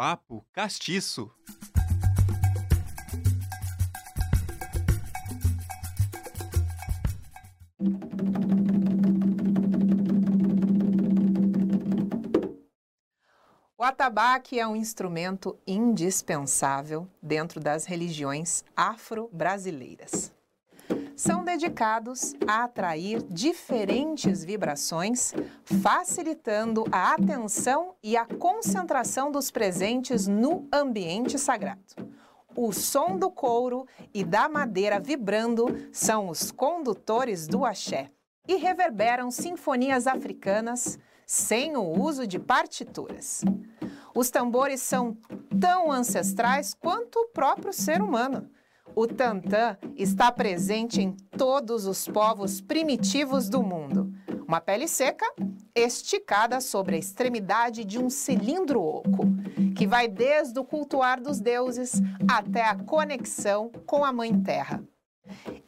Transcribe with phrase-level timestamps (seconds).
[0.00, 1.30] Papo Castiço.
[13.76, 20.29] O atabaque é um instrumento indispensável dentro das religiões afro-brasileiras.
[21.20, 25.34] São dedicados a atrair diferentes vibrações,
[25.64, 31.82] facilitando a atenção e a concentração dos presentes no ambiente sagrado.
[32.56, 38.10] O som do couro e da madeira vibrando são os condutores do axé
[38.48, 43.44] e reverberam sinfonias africanas sem o uso de partituras.
[44.14, 45.18] Os tambores são
[45.60, 48.48] tão ancestrais quanto o próprio ser humano.
[48.94, 54.12] O tantã está presente em todos os povos primitivos do mundo.
[54.46, 55.26] Uma pele seca,
[55.74, 59.24] esticada sobre a extremidade de um cilindro oco,
[59.76, 64.82] que vai desde o cultuar dos deuses até a conexão com a Mãe Terra.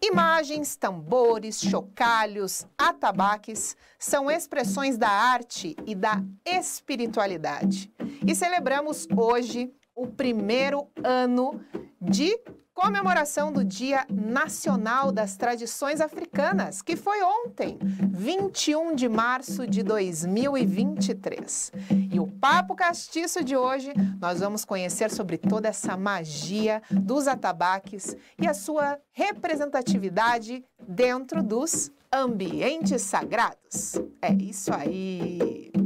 [0.02, 7.92] Imagens, tambores, chocalhos, atabaques são expressões da arte e da espiritualidade.
[8.26, 11.60] E celebramos hoje o primeiro ano
[12.00, 12.36] de
[12.74, 21.72] comemoração do Dia Nacional das Tradições Africanas, que foi ontem, 21 de março de 2023.
[22.12, 28.16] E o Papo Castiço de hoje, nós vamos conhecer sobre toda essa magia dos atabaques
[28.38, 33.94] e a sua representatividade dentro dos ambientes sagrados.
[34.20, 35.81] É isso aí!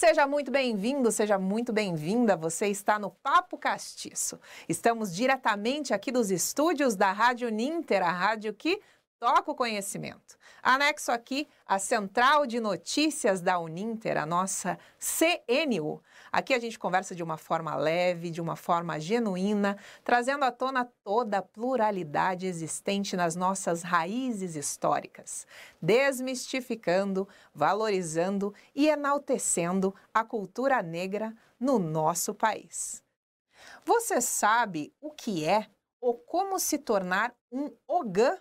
[0.00, 2.34] Seja muito bem-vindo, seja muito bem-vinda.
[2.34, 4.40] Você está no Papo Castiço.
[4.66, 8.80] Estamos diretamente aqui dos estúdios da Rádio Ninter, a rádio que
[9.18, 10.38] toca o conhecimento.
[10.62, 16.02] Anexo aqui a central de notícias da Uninter, a nossa CNU.
[16.32, 20.84] Aqui a gente conversa de uma forma leve, de uma forma genuína, trazendo à tona
[21.02, 25.46] toda a pluralidade existente nas nossas raízes históricas,
[25.82, 33.02] desmistificando, valorizando e enaltecendo a cultura negra no nosso país.
[33.84, 35.66] Você sabe o que é
[36.00, 38.38] ou como se tornar um ogã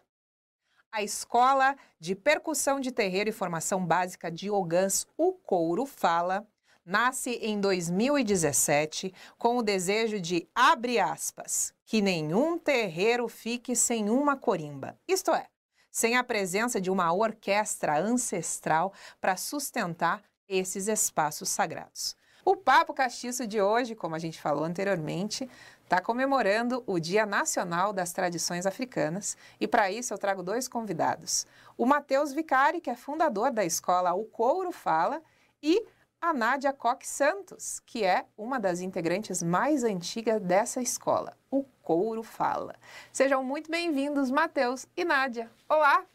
[0.92, 6.48] a Escola de Percussão de Terreiro e Formação Básica de Ogãs, o Couro Fala,
[6.90, 14.36] nasce em 2017 com o desejo de, abre aspas, que nenhum terreiro fique sem uma
[14.36, 14.98] corimba.
[15.08, 15.46] Isto é,
[15.92, 18.92] sem a presença de uma orquestra ancestral
[19.22, 22.16] para sustentar esses espaços sagrados.
[22.44, 25.48] O Papo Castiço de hoje, como a gente falou anteriormente,
[25.84, 31.46] está comemorando o Dia Nacional das Tradições Africanas e para isso eu trago dois convidados.
[31.78, 35.22] O Matheus Vicari, que é fundador da escola O Couro Fala,
[35.62, 35.86] e
[36.22, 41.38] a Nádia Coque Santos, que é uma das integrantes mais antigas dessa escola.
[41.50, 42.76] O Couro Fala.
[43.12, 45.50] Sejam muito bem-vindos, Matheus e Nádia.
[45.68, 46.06] Olá!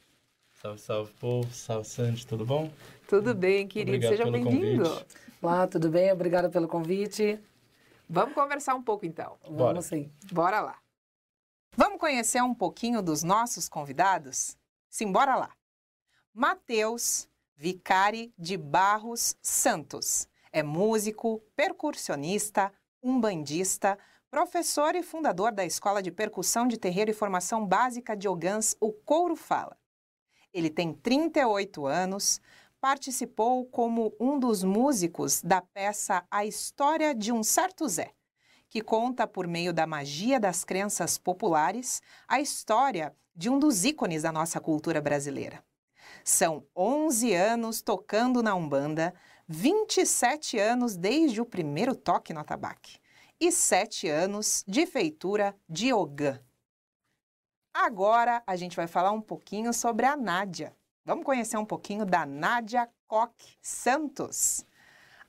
[0.52, 1.52] Salve, salve, povo.
[1.52, 2.26] Salve, Sandy.
[2.26, 2.70] Tudo bom?
[3.08, 4.06] Tudo bem, querido.
[4.06, 4.84] Seja bem-vindo.
[5.40, 6.12] Olá, tudo bem?
[6.12, 7.40] Obrigada pelo convite.
[8.08, 9.38] Vamos conversar um pouco então.
[9.42, 9.72] Bora.
[9.72, 10.12] Vamos sim.
[10.30, 10.78] Bora lá.
[11.76, 14.56] Vamos conhecer um pouquinho dos nossos convidados?
[14.88, 15.50] Simbora lá.
[16.32, 17.26] Matheus
[17.56, 20.28] Vicari de Barros Santos.
[20.52, 22.72] É músico, percussionista,
[23.02, 23.98] umbandista,
[24.30, 28.92] professor e fundador da Escola de Percussão de Terreiro e Formação Básica de Ogãs, o
[28.92, 29.78] Couro Fala.
[30.52, 32.40] Ele tem 38 anos,
[32.80, 38.12] participou como um dos músicos da peça A História de um Certo Zé,
[38.68, 44.22] que conta, por meio da magia das crenças populares, a história de um dos ícones
[44.22, 45.64] da nossa cultura brasileira.
[46.24, 49.14] São 11 anos tocando na Umbanda,
[49.46, 52.98] 27 anos desde o primeiro toque no atabaque
[53.38, 56.40] e 7 anos de feitura de Ogã.
[57.74, 60.74] Agora a gente vai falar um pouquinho sobre a Nádia.
[61.04, 64.64] Vamos conhecer um pouquinho da Nádia Koch Santos.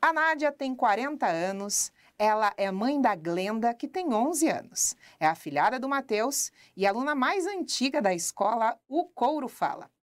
[0.01, 4.95] A Nádia tem 40 anos, ela é mãe da Glenda, que tem 11 anos.
[5.19, 9.93] É a filhada do Matheus e aluna mais antiga da escola O Couro Fala.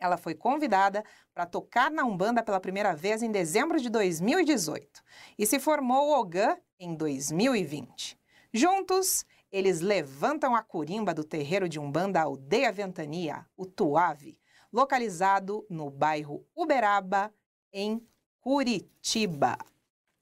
[0.00, 1.04] Ela foi convidada
[1.34, 5.02] para tocar na Umbanda pela primeira vez em dezembro de 2018
[5.38, 8.18] e se formou Ogã em 2020.
[8.52, 14.38] Juntos, eles levantam a corimba do terreiro de Umbanda Aldeia Ventania, o Tuave,
[14.72, 17.32] localizado no bairro Uberaba,
[17.72, 18.02] em
[18.40, 19.58] Curitiba.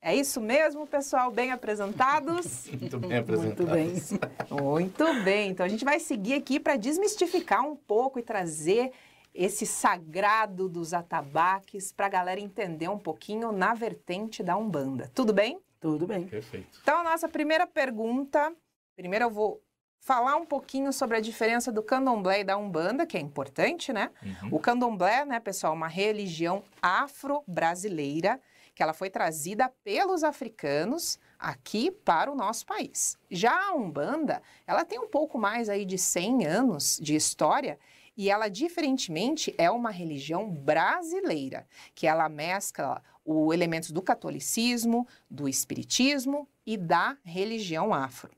[0.01, 1.31] É isso mesmo, pessoal?
[1.31, 2.69] Bem apresentados?
[2.81, 3.67] Muito bem apresentados.
[3.67, 4.63] Muito bem.
[4.63, 5.51] Muito bem.
[5.51, 8.93] Então a gente vai seguir aqui para desmistificar um pouco e trazer
[9.39, 15.09] esse sagrado dos atabaques para a galera entender um pouquinho na vertente da Umbanda.
[15.15, 15.61] Tudo bem?
[15.79, 16.27] Tudo bem.
[16.27, 16.81] Perfeito.
[16.83, 18.53] Então, a nossa primeira pergunta,
[18.97, 19.63] primeiro eu vou
[20.01, 24.11] falar um pouquinho sobre a diferença do candomblé e da umbanda, que é importante, né?
[24.21, 24.57] Uhum.
[24.57, 28.41] O candomblé, né, pessoal, é uma religião afro-brasileira
[28.75, 33.17] que ela foi trazida pelos africanos aqui para o nosso país.
[33.31, 37.79] Já a Umbanda, ela tem um pouco mais aí de 100 anos de história
[38.19, 45.49] e ela, diferentemente, é uma religião brasileira, que ela mescla os elementos do catolicismo, do
[45.49, 48.33] espiritismo e da religião afro.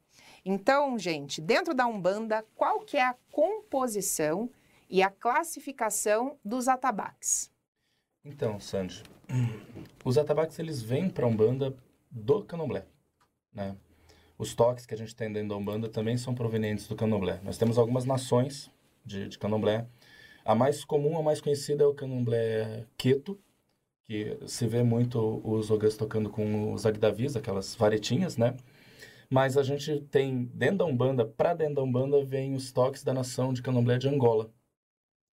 [0.44, 4.50] Então, gente, dentro da Umbanda, qual que é a composição
[4.90, 7.50] e a classificação dos atabaques?
[8.22, 9.02] Então, Sandy,
[10.04, 11.74] os atabaques eles vêm para a Umbanda
[12.10, 12.84] do Candomblé,
[13.50, 13.74] né?
[14.36, 17.40] Os toques que a gente tem dentro da Umbanda também são provenientes do Candomblé.
[17.42, 18.70] Nós temos algumas nações
[19.10, 19.86] de, de Candomblé.
[20.44, 23.38] A mais comum, a mais conhecida é o Candomblé Queto,
[24.06, 28.56] que se vê muito os ogas tocando com os agdavis, aquelas varetinhas, né?
[29.28, 33.12] Mas a gente tem, dentro da Umbanda, para dentro da Umbanda, vem os toques da
[33.12, 34.50] nação de Candomblé de Angola.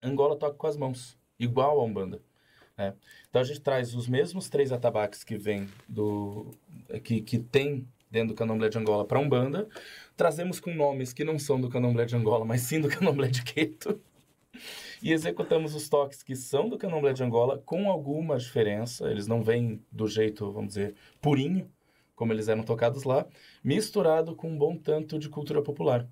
[0.03, 2.21] Angola toca com as mãos, igual a Umbanda.
[2.77, 2.93] Né?
[3.29, 6.51] Então a gente traz os mesmos três atabaques que vem do
[7.03, 9.67] que, que tem dentro do Candomblé de Angola para Umbanda,
[10.15, 13.43] trazemos com nomes que não são do Candomblé de Angola, mas sim do Candomblé de
[13.43, 13.99] Queto.
[15.01, 19.43] E executamos os toques que são do Candomblé de Angola com alguma diferença, eles não
[19.43, 21.69] vêm do jeito, vamos dizer, purinho,
[22.15, 23.27] como eles eram tocados lá,
[23.63, 26.07] misturado com um bom tanto de cultura popular.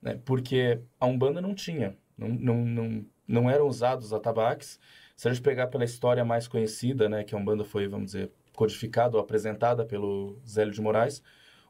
[0.00, 0.20] Né?
[0.24, 4.78] Porque a Umbanda não tinha, não, não, não, não eram usados atabaques,
[5.16, 8.30] se a gente pegar pela história mais conhecida, né, que a Umbanda foi, vamos dizer,
[8.54, 11.22] codificada ou apresentada pelo Zélio de Moraes,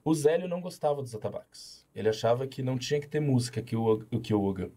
[0.05, 1.85] o Zélio não gostava dos atabaques.
[1.95, 4.71] Ele achava que não tinha que ter música, que o, que o Uga,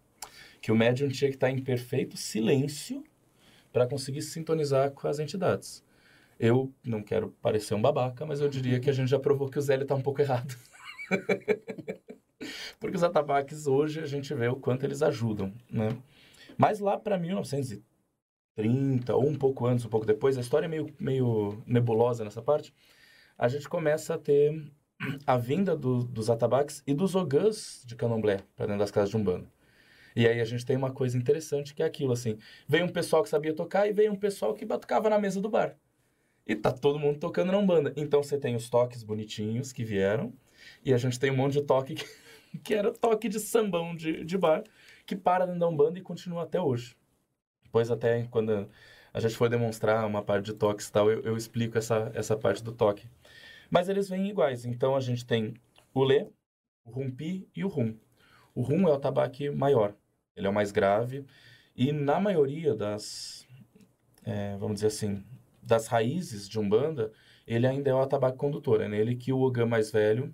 [0.62, 3.04] que o médium tinha que estar em perfeito silêncio
[3.72, 5.84] para conseguir se sintonizar com as entidades.
[6.40, 9.58] Eu não quero parecer um babaca, mas eu diria que a gente já provou que
[9.58, 10.56] o Zélio está um pouco errado.
[12.80, 15.98] Porque os atabaques hoje a gente vê o quanto eles ajudam, né?
[16.58, 17.82] Mas lá para 1900
[18.58, 22.42] 30, ou um pouco antes, um pouco depois, a história é meio, meio nebulosa nessa
[22.42, 22.74] parte,
[23.38, 24.52] a gente começa a ter
[25.28, 29.18] a vinda do, dos atabaques e dos ogãs de candomblé para dentro das casas de
[29.18, 29.48] Umbanda.
[30.16, 33.22] E aí a gente tem uma coisa interessante que é aquilo, assim, veio um pessoal
[33.22, 35.78] que sabia tocar e veio um pessoal que batucava na mesa do bar.
[36.48, 37.94] E tá todo mundo tocando na Umbanda.
[37.96, 40.34] Então você tem os toques bonitinhos que vieram,
[40.84, 42.08] e a gente tem um monte de toque que,
[42.64, 44.64] que era toque de sambão de, de bar,
[45.06, 46.96] que para dentro da Umbanda e continua até hoje.
[47.68, 48.70] Depois até quando
[49.14, 52.36] a gente for demonstrar uma parte de toques e tal, eu, eu explico essa, essa
[52.38, 53.08] parte do toque.
[53.70, 54.66] Mas eles vêm iguais.
[54.66, 55.54] Então a gente tem
[55.94, 56.28] o Lê,
[56.86, 57.96] o Rumpi e o Rum.
[58.56, 59.94] O Rum é o tabaque maior.
[60.36, 61.26] Ele é o mais grave.
[61.76, 63.48] E na maioria das,
[64.24, 65.24] é, vamos dizer assim,
[65.62, 67.12] das raízes de Umbanda,
[67.46, 68.82] ele ainda é o atabaque condutor.
[68.82, 70.34] É nele que o Ogã mais velho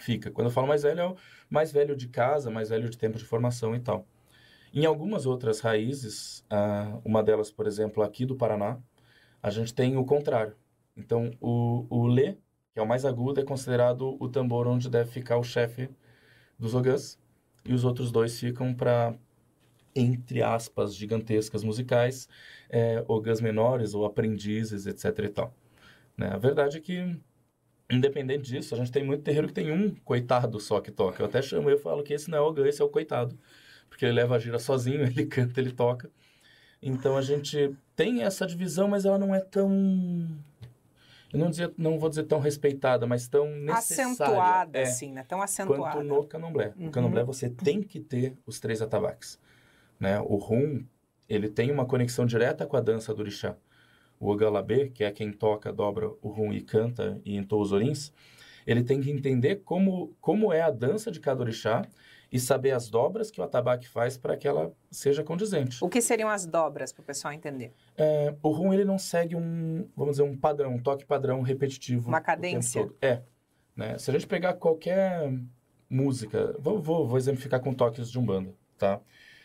[0.00, 0.30] fica.
[0.30, 1.16] Quando eu falo mais velho, é o
[1.50, 4.06] mais velho de casa, mais velho de tempo de formação e tal.
[4.74, 6.44] Em algumas outras raízes,
[7.04, 8.78] uma delas, por exemplo, aqui do Paraná,
[9.42, 10.56] a gente tem o contrário.
[10.96, 12.36] Então, o, o Lê,
[12.72, 15.90] que é o mais agudo, é considerado o tambor onde deve ficar o chefe
[16.58, 17.18] dos ogãs,
[17.66, 19.14] e os outros dois ficam para,
[19.94, 22.26] entre aspas, gigantescas musicais,
[22.70, 25.26] é, ogãs menores ou aprendizes, etc.
[25.26, 25.54] e tal.
[26.16, 26.28] Né?
[26.28, 27.14] A verdade é que,
[27.90, 31.22] independente disso, a gente tem muito terreiro que tem um coitado só que toca.
[31.22, 33.38] Eu até chamo, eu falo que esse não é o ogã, esse é o coitado
[33.92, 36.10] porque ele leva a gira sozinho, ele canta, ele toca.
[36.82, 39.70] Então a gente tem essa divisão, mas ela não é tão
[41.30, 44.12] eu não, dizer, não vou dizer tão respeitada, mas tão necessária.
[44.12, 45.24] Acentuada, é, assim, né?
[45.26, 45.96] Tão acentuada.
[45.96, 46.72] Quanto no candomblé.
[46.76, 46.86] Uhum.
[46.86, 49.38] No candomblé você tem que ter os três atabaques.
[49.98, 50.20] Né?
[50.20, 50.84] O rum,
[51.28, 53.56] ele tem uma conexão direta com a dança do orixá.
[54.18, 58.12] O ogalabê, que é quem toca, dobra o rum e canta e entoa os orins,
[58.66, 61.82] ele tem que entender como, como é a dança de cada orixá
[62.32, 65.84] e saber as dobras que o atabaque faz para que ela seja condizente.
[65.84, 67.74] O que seriam as dobras, para o pessoal entender?
[67.94, 72.08] É, o rum, ele não segue um, vamos dizer, um padrão, um toque padrão repetitivo.
[72.08, 72.90] Uma cadência?
[73.02, 73.20] É.
[73.76, 73.98] Né?
[73.98, 75.30] Se a gente pegar qualquer
[75.90, 78.98] música, vou, vou, vou exemplificar com toques de umbanda, tá?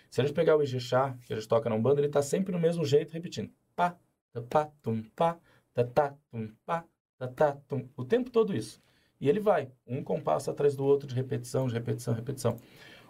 [0.10, 2.54] Se a gente pegar o Ijexá, que a gente toca na umbanda, ele está sempre
[2.54, 3.52] no mesmo jeito, repetindo.
[3.76, 3.98] Pá,
[4.32, 5.38] ta, pá, tum, pá,
[5.74, 6.86] ta, ta, tum, pá,
[7.18, 7.86] ta, ta, tum.
[7.98, 8.82] O tempo todo isso.
[9.20, 12.60] E ele vai, um compasso atrás do outro, de repetição, de repetição, repetição.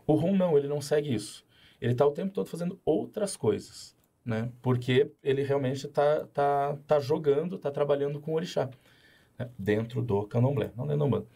[0.06, 1.46] O rum não, ele não segue isso.
[1.82, 3.96] Ele está o tempo todo fazendo outras coisas,
[4.26, 4.52] né?
[4.62, 8.70] Porque ele realmente está tá, tá jogando, está trabalhando com o orixá,
[9.38, 9.50] né?
[9.58, 11.28] dentro do candomblé, não dentro do umbanda.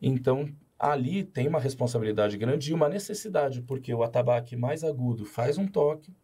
[0.00, 5.58] Então, ali tem uma responsabilidade grande e uma necessidade, porque o atabaque mais agudo faz
[5.58, 6.14] um toque,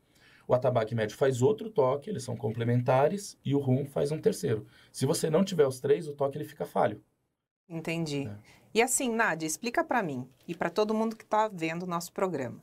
[0.46, 4.66] O atabaque médio faz outro toque, eles são complementares, e o rum faz um terceiro.
[4.92, 7.02] Se você não tiver os três, o toque ele fica falho.
[7.68, 8.28] Entendi.
[8.28, 8.36] É.
[8.74, 12.12] E assim, Nádia, explica para mim e para todo mundo que está vendo o nosso
[12.12, 12.58] programa.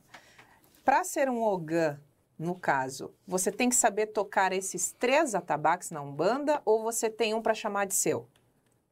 [0.84, 1.98] Para ser um ogã,
[2.38, 7.34] no caso, você tem que saber tocar esses três atabaques na Umbanda ou você tem
[7.34, 8.26] um para chamar de seu?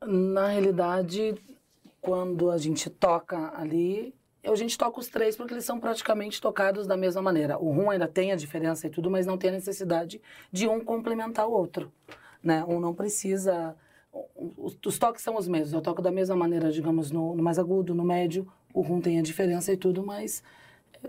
[0.06, 1.34] Na realidade,
[2.00, 6.86] quando a gente toca ali, a gente toca os três porque eles são praticamente tocados
[6.86, 7.58] da mesma maneira.
[7.58, 10.20] O rum ainda tem a diferença e tudo, mas não tem a necessidade
[10.52, 11.92] de um complementar o outro.
[12.42, 12.64] Né?
[12.64, 13.74] Um não precisa.
[14.12, 15.72] Os, toques são os mesmos.
[15.72, 18.46] Eu toco da mesma maneira, digamos, no, no, mais agudo, no médio.
[18.72, 20.42] O rum tem a diferença e tudo, mas.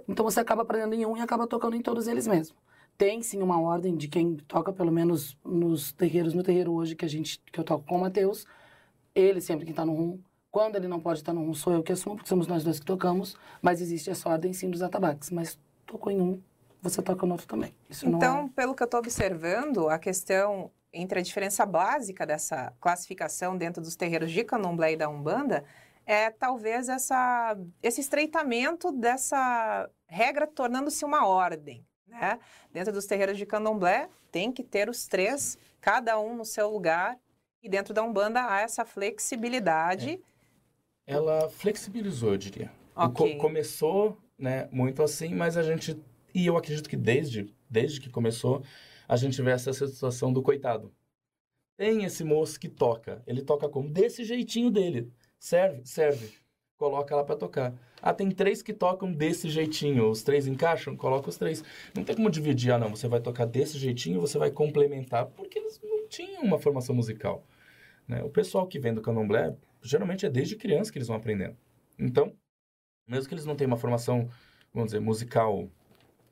[0.08, 2.56] Então você acaba aprendendo em um e acaba tocando em todos eles mesmo.
[2.98, 7.06] Tem sim uma ordem de quem toca, pelo menos nos terreiros, no terreiro hoje que
[7.06, 8.46] a gente que eu toco com o Matheus.
[9.16, 10.20] Ele sempre que está no rum,
[10.52, 12.80] quando ele não pode estar no um, sou eu que assumo, porque somos nós dois
[12.80, 15.30] que tocamos, mas existe essa ordem sim dos atabaques.
[15.30, 16.42] Mas tocou em um,
[16.82, 17.74] você toca no outro também.
[17.90, 18.50] Isso então, é...
[18.56, 23.96] pelo que eu estou observando, a questão entre a diferença básica dessa classificação dentro dos
[23.96, 25.64] terreiros de candomblé e da umbanda
[26.06, 31.86] é talvez essa, esse estreitamento dessa regra tornando-se uma ordem.
[32.08, 32.40] Né?
[32.74, 37.18] Dentro dos terreiros de candomblé, tem que ter os três, cada um no seu lugar,
[37.62, 40.20] e dentro da Umbanda há essa flexibilidade
[41.10, 42.72] é ela flexibilizou, eu diria.
[42.96, 43.36] Okay.
[43.36, 46.00] Co começou, né, muito assim, mas a gente
[46.34, 48.64] e eu acredito que desde desde que começou
[49.10, 50.94] a gente vê essa situação do coitado.
[51.76, 55.12] Tem esse moço que toca, ele toca como desse jeitinho dele.
[55.40, 56.32] Serve, serve.
[56.78, 57.74] Coloca lá para tocar.
[58.02, 60.10] Ah, tem três que tocam desse jeitinho.
[60.10, 60.96] Os três encaixam?
[60.96, 61.64] Coloca os três.
[61.96, 62.96] Não tem como dividir, ah, não.
[62.96, 67.44] Você vai tocar desse jeitinho, você vai complementar, porque eles não tinham uma formação musical.
[68.08, 68.24] Né?
[68.24, 71.58] O pessoal que vem do candomblé, geralmente é desde criança que eles vão aprendendo.
[71.98, 72.34] Então,
[73.08, 74.30] mesmo que eles não tenham uma formação,
[74.72, 75.68] vamos dizer, musical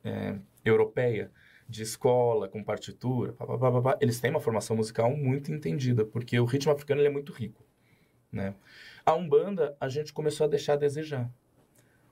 [0.04, 1.32] é, europeia,
[1.68, 6.40] de escola, com partitura, pá, pá, pá, eles têm uma formação musical muito entendida, porque
[6.40, 7.64] o ritmo africano é muito rico.
[8.32, 8.56] Né?
[9.06, 11.30] A Umbanda, a gente começou a deixar a desejar.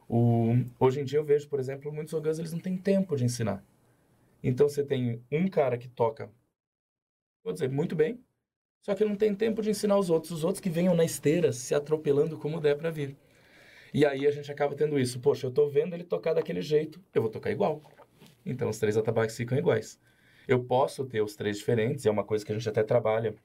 [0.07, 3.25] O, hoje em dia eu vejo, por exemplo, muitos ogãs, eles não têm tempo de
[3.25, 3.63] ensinar.
[4.43, 6.29] Então você tem um cara que toca,
[7.43, 8.19] vou dizer, muito bem,
[8.85, 10.31] só que não tem tempo de ensinar os outros.
[10.31, 13.17] Os outros que venham na esteira se atropelando como der para vir.
[13.91, 15.19] E aí a gente acaba tendo isso.
[15.19, 17.81] Poxa, eu tô vendo ele tocar daquele jeito, eu vou tocar igual.
[18.45, 19.99] Então os três atabaques ficam iguais.
[20.47, 23.35] Eu posso ter os três diferentes, é uma coisa que a gente até trabalha.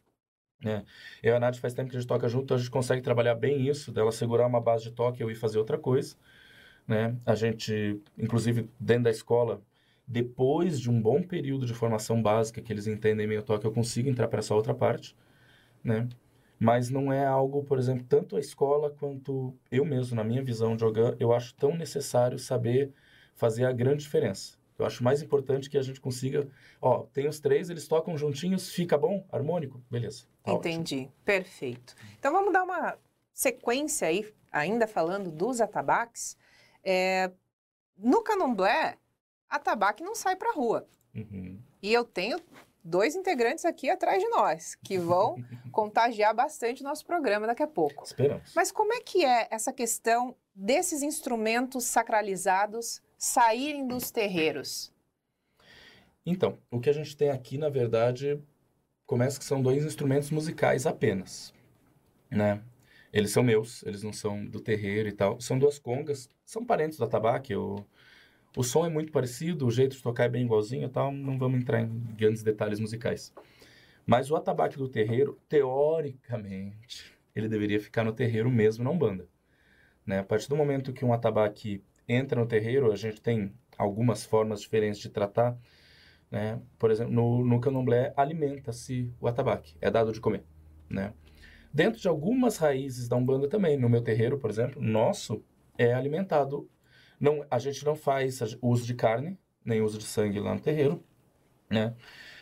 [0.62, 0.84] Né?
[1.22, 3.02] Eu e a Nath faz tempo que a gente toca junto, então a gente consegue
[3.02, 6.16] trabalhar bem isso, dela segurar uma base de toque e eu ir fazer outra coisa.
[6.86, 7.16] Né?
[7.26, 9.62] A gente, inclusive, dentro da escola,
[10.06, 14.08] depois de um bom período de formação básica que eles entendem meio toque, eu consigo
[14.08, 15.16] entrar para essa outra parte
[15.82, 16.08] né?
[16.58, 20.74] Mas não é algo, por exemplo, tanto a escola quanto eu mesmo, na minha visão
[20.76, 22.92] de jogar, eu acho tão necessário saber
[23.34, 24.58] fazer a grande diferença.
[24.80, 26.48] Eu acho mais importante que a gente consiga,
[26.80, 30.24] ó, tem os três, eles tocam juntinhos, fica bom, harmônico, beleza.
[30.42, 31.12] Tá Entendi, ótimo.
[31.24, 31.94] perfeito.
[32.18, 32.96] Então vamos dar uma
[33.32, 36.36] sequência aí, ainda falando dos atabaques.
[36.82, 37.30] É,
[37.96, 38.96] no candomblé,
[39.48, 40.88] atabaque não sai para rua.
[41.14, 41.60] Uhum.
[41.82, 42.38] E eu tenho
[42.82, 45.36] dois integrantes aqui atrás de nós, que vão
[45.70, 48.04] contagiar bastante o nosso programa daqui a pouco.
[48.04, 48.52] Esperamos.
[48.54, 54.90] Mas como é que é essa questão desses instrumentos sacralizados saírem dos terreiros?
[56.24, 58.42] Então, o que a gente tem aqui, na verdade,
[59.06, 61.52] começa que são dois instrumentos musicais apenas,
[62.30, 62.62] né?
[63.12, 65.40] Eles são meus, eles não são do terreiro e tal.
[65.40, 67.84] São duas congas, são parentes do atabaque, eu
[68.56, 71.38] o som é muito parecido, o jeito de tocar é bem igualzinho e tal, não
[71.38, 73.32] vamos entrar em grandes detalhes musicais.
[74.04, 79.28] Mas o atabaque do terreiro, teoricamente, ele deveria ficar no terreiro mesmo, não banda.
[80.04, 80.18] Né?
[80.18, 81.80] A partir do momento que um atabaque
[82.12, 85.58] entra no terreiro, a gente tem algumas formas diferentes de tratar.
[86.30, 86.60] Né?
[86.78, 90.44] Por exemplo, no, no candomblé, alimenta-se o atabaque, é dado de comer.
[90.88, 91.12] Né?
[91.72, 95.42] Dentro de algumas raízes da Umbanda também, no meu terreiro, por exemplo, nosso
[95.78, 96.68] é alimentado
[97.20, 101.04] não, a gente não faz uso de carne, nem uso de sangue lá no terreiro,
[101.68, 101.94] né?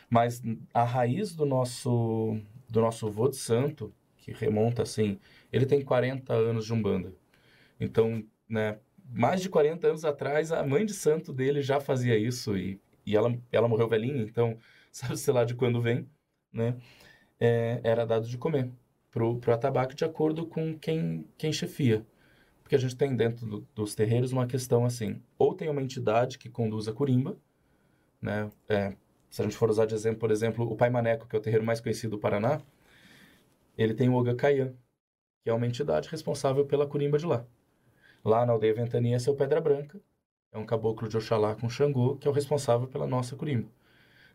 [0.09, 0.41] Mas
[0.73, 5.19] a raiz do nosso do nosso vô de santo, que remonta assim,
[5.53, 7.15] ele tem 40 anos de umbanda.
[7.81, 12.57] Então, né, mais de 40 anos atrás, a mãe de santo dele já fazia isso
[12.57, 14.59] e, e ela, ela morreu velhinha, então,
[14.93, 16.09] sabe-se lá de quando vem,
[16.53, 16.77] né?
[17.41, 18.71] É, era dado de comer
[19.11, 22.05] pro, pro atabaque de acordo com quem, quem chefia.
[22.63, 26.39] Porque a gente tem dentro do, dos terreiros uma questão assim, ou tem uma entidade
[26.39, 27.37] que conduz a curimba,
[28.21, 28.51] né?
[28.69, 28.95] É,
[29.31, 31.43] se a gente for usar de exemplo, por exemplo, o Pai Maneco, que é o
[31.43, 32.61] terreiro mais conhecido do Paraná,
[33.77, 34.75] ele tem o Oga Caian,
[35.43, 37.47] que é uma entidade responsável pela curimba de lá.
[38.29, 39.99] Lá na aldeia Ventania, é o Pedra Branca,
[40.53, 43.71] é um caboclo de Oxalá com Xangô, que é o responsável pela nossa curimba.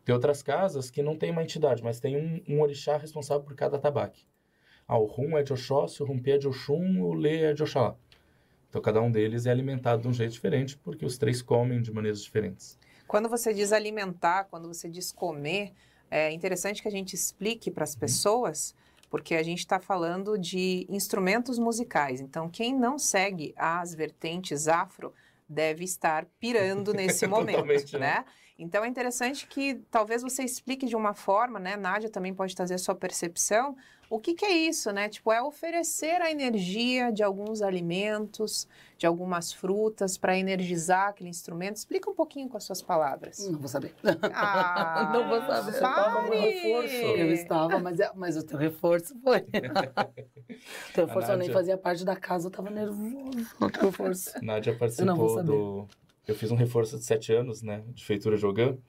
[0.04, 3.54] Tem outras casas que não tem uma entidade, mas tem um, um orixá responsável por
[3.54, 4.26] cada tabaque.
[4.88, 7.62] Ah, o rum é de Oxóssi, o rumpê é de Oxum, o lê é de
[7.62, 7.94] Oxalá.
[8.68, 11.92] Então, cada um deles é alimentado de um jeito diferente, porque os três comem de
[11.92, 12.76] maneiras diferentes.
[13.06, 15.72] Quando você diz alimentar, quando você diz comer,
[16.10, 18.74] é interessante que a gente explique para as pessoas,
[19.14, 22.20] porque a gente está falando de instrumentos musicais.
[22.20, 25.14] Então, quem não segue as vertentes afro
[25.48, 27.98] deve estar pirando nesse momento, né?
[28.00, 28.24] né?
[28.58, 31.76] Então é interessante que talvez você explique de uma forma, né?
[31.76, 33.76] Nádia também pode trazer a sua percepção.
[34.08, 35.08] O que, que é isso, né?
[35.08, 38.68] Tipo, é oferecer a energia de alguns alimentos,
[38.98, 41.76] de algumas frutas para energizar aquele instrumento.
[41.76, 43.48] Explica um pouquinho com as suas palavras.
[43.48, 43.94] Não vou saber.
[44.32, 45.62] Ah, não vou saber.
[45.62, 46.94] Você estava no reforço.
[46.94, 49.38] Eu estava, mas, é, mas o teu reforço foi.
[50.90, 53.46] o teu reforço eu nem fazia parte da casa, eu estava nervoso.
[53.60, 54.30] O teu reforço.
[54.42, 55.88] Nádia participou do
[56.26, 58.82] eu fiz um reforço de sete anos, né, de feitura jogando.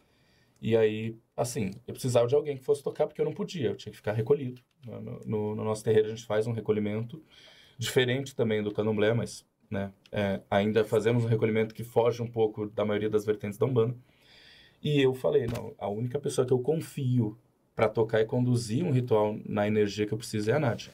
[0.66, 3.76] E aí, assim, eu precisava de alguém que fosse tocar porque eu não podia, eu
[3.76, 4.64] tinha que ficar recolhido.
[4.84, 7.22] No, no, no nosso terreiro a gente faz um recolhimento
[7.78, 12.66] diferente também do candomblé, mas né, é, ainda fazemos um recolhimento que foge um pouco
[12.66, 13.96] da maioria das vertentes da Umbanda.
[14.82, 17.38] E eu falei, não, a única pessoa que eu confio
[17.76, 20.92] para tocar e conduzir um ritual na energia que eu preciso é a Nádia.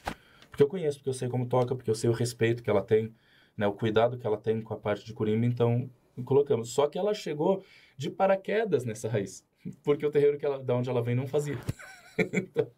[0.50, 2.82] Porque eu conheço, porque eu sei como toca, porque eu sei o respeito que ela
[2.82, 3.10] tem,
[3.56, 5.88] né, o cuidado que ela tem com a parte de Curimba, então
[6.26, 6.74] colocamos.
[6.74, 7.64] Só que ela chegou
[7.96, 9.42] de paraquedas nessa raiz,
[9.82, 11.58] porque o terreiro que ela, da onde ela vem não fazia.
[12.18, 12.70] então,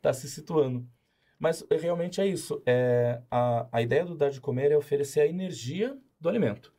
[0.00, 0.86] tá se situando.
[1.38, 2.62] Mas é, realmente é isso.
[2.64, 6.72] É, a, a ideia do dar de comer é oferecer a energia do alimento,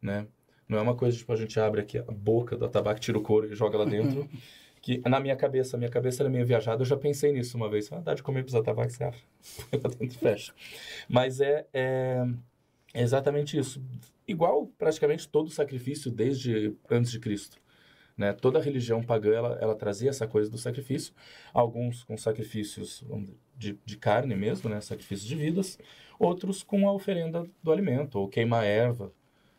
[0.00, 0.26] né?
[0.68, 3.22] Não é uma coisa tipo a gente abre aqui a boca do tabaco, tira o
[3.22, 4.28] couro e joga lá dentro.
[4.80, 7.70] que na minha cabeça, a minha cabeça era meio viajada, eu já pensei nisso uma
[7.70, 7.90] vez.
[7.92, 9.20] Ah, dá de comer para tabaco, você abre.
[9.70, 10.52] dentro e fecha.
[11.08, 12.24] Mas é, é,
[12.92, 13.80] é exatamente isso
[14.26, 17.58] igual praticamente todo sacrifício desde antes de Cristo.
[18.22, 18.32] Né?
[18.32, 21.12] Toda religião pagã ela, ela trazia essa coisa do sacrifício,
[21.52, 23.04] alguns com sacrifícios
[23.58, 24.80] de, de carne mesmo, né?
[24.80, 25.76] sacrifícios de vidas,
[26.20, 29.12] outros com a oferenda do alimento, ou queimar erva.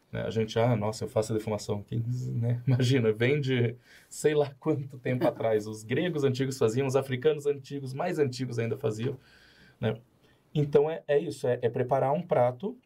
[0.09, 0.21] Né?
[0.21, 1.85] A gente, ah, nossa, eu faço a defumação.
[1.91, 2.63] Né?
[2.65, 3.75] Imagina, vem de
[4.07, 5.67] sei lá quanto tempo atrás.
[5.67, 9.19] Os gregos antigos faziam, os africanos antigos, mais antigos ainda faziam.
[9.77, 9.97] Né?
[10.55, 12.79] Então é, é isso, é, é preparar um prato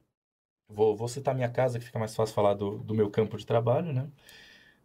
[0.69, 3.45] Vou, vou citar minha casa, que fica mais fácil falar do, do meu campo de
[3.45, 4.09] trabalho, né?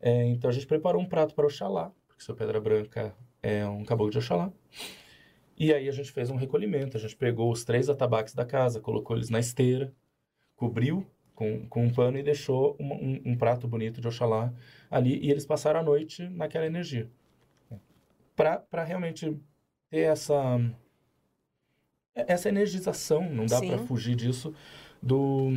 [0.03, 3.85] É, então a gente preparou um prato para Oxalá, porque seu Pedra Branca é um
[3.85, 4.53] caboclo de Oxalá.
[5.57, 8.81] E aí a gente fez um recolhimento, a gente pegou os três atabaques da casa,
[8.81, 9.95] colocou eles na esteira,
[10.57, 14.53] cobriu com, com um pano e deixou um, um, um prato bonito de Oxalá
[14.91, 17.09] ali, e eles passaram a noite naquela energia.
[18.35, 19.39] Para realmente
[19.89, 20.35] ter essa,
[22.15, 24.53] essa energização, não dá para fugir disso,
[25.01, 25.55] do,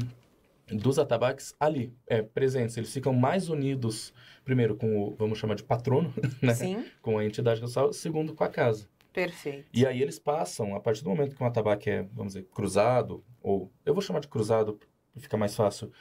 [0.67, 2.75] dos atabaques ali, é, presentes.
[2.77, 6.53] Eles ficam mais unidos, primeiro, com o, vamos chamar de patrono, né?
[6.53, 6.85] Sim.
[7.01, 8.87] Com a entidade social, segundo, com a casa.
[9.13, 9.67] Perfeito.
[9.73, 13.23] E aí eles passam, a partir do momento que um atabaque é, vamos dizer, cruzado,
[13.41, 14.79] ou eu vou chamar de cruzado,
[15.17, 15.91] fica mais fácil.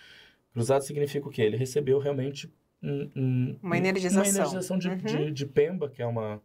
[0.53, 1.42] Cruzado significa o quê?
[1.42, 4.96] Ele recebeu realmente um, um, uma energização, uma energização de, uhum.
[4.96, 6.42] de, de, pemba, que é uma...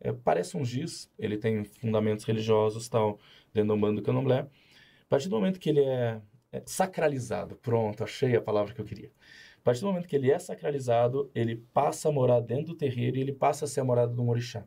[0.00, 3.18] É, parece um giz, ele tem fundamentos religiosos tal,
[3.52, 4.40] dentro do bando do candomblé.
[4.40, 6.20] A partir do momento que ele é
[6.52, 7.56] é sacralizado.
[7.56, 9.10] Pronto, achei a palavra que eu queria.
[9.58, 13.16] A partir do momento que ele é sacralizado, ele passa a morar dentro do terreiro
[13.16, 14.64] e ele passa a ser a morada do orixá.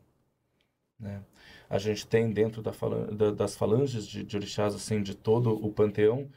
[0.98, 1.22] Né?
[1.68, 2.70] A gente tem dentro da
[3.12, 6.30] da, das falanges de, de orixás, assim, de todo o panteão,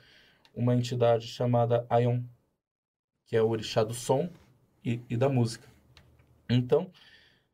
[0.56, 2.24] uma entidade chamada Aion,
[3.26, 4.28] que é o orixá do som
[4.84, 5.68] e, e da música.
[6.50, 6.90] Então,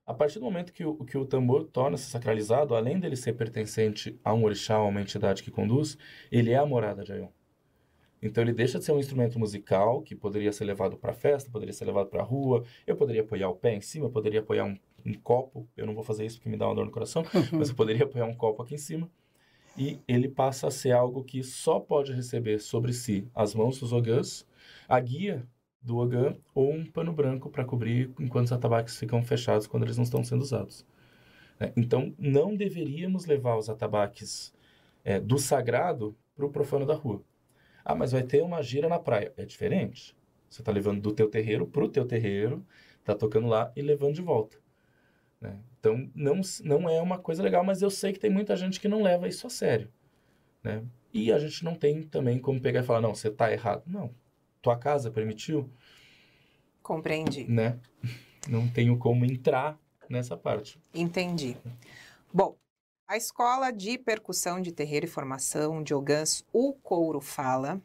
[0.06, 4.18] a partir do momento que o, que o tambor torna-se sacralizado, além dele ser pertencente
[4.24, 5.98] a um orixá, a uma entidade que conduz,
[6.32, 7.30] ele é a morada de Aion.
[8.24, 11.74] Então ele deixa de ser um instrumento musical que poderia ser levado para festa, poderia
[11.74, 12.64] ser levado para a rua.
[12.88, 15.68] Eu poderia apoiar o pé em cima, eu poderia apoiar um, um, copo.
[15.76, 18.06] Eu não vou fazer isso porque me dá uma dor no coração, mas eu poderia
[18.06, 19.12] apoiar um copo aqui em cima.
[19.78, 23.92] E ele passa a ser algo que só pode receber sobre si as mãos dos
[23.92, 24.48] ogãs,
[24.88, 25.46] a guia
[25.82, 29.98] do ogã ou um pano branco para cobrir enquanto os atabaques ficam fechados quando eles
[29.98, 30.86] não estão sendo usados.
[31.60, 34.54] É, então, não deveríamos levar os atabaques
[35.04, 37.22] é, do sagrado para o profano da rua.
[37.84, 39.34] Ah, mas vai ter uma gira na praia.
[39.38, 40.16] É diferente.
[40.50, 42.66] Você está levando do teu terreiro para o teu terreiro,
[43.00, 44.58] está tocando lá e levando de volta.
[45.42, 45.60] Né?
[45.80, 48.88] Então, não, não é uma coisa legal, mas eu sei que tem muita gente que
[48.88, 49.92] não leva isso a sério.
[50.64, 50.84] Né?
[51.14, 53.84] E a gente não tem também como pegar e falar, não, você está errado.
[53.86, 54.14] Não,
[54.62, 55.70] tua casa permitiu.
[56.82, 57.46] Compreendi.
[57.46, 57.80] Né?
[58.50, 60.78] Não tenho como entrar nessa parte.
[60.94, 61.56] Entendi.
[62.34, 62.58] Bom,
[63.08, 67.82] a Escola de Percussão de Terreiro e Formação de Ogãs, o Couro Fala,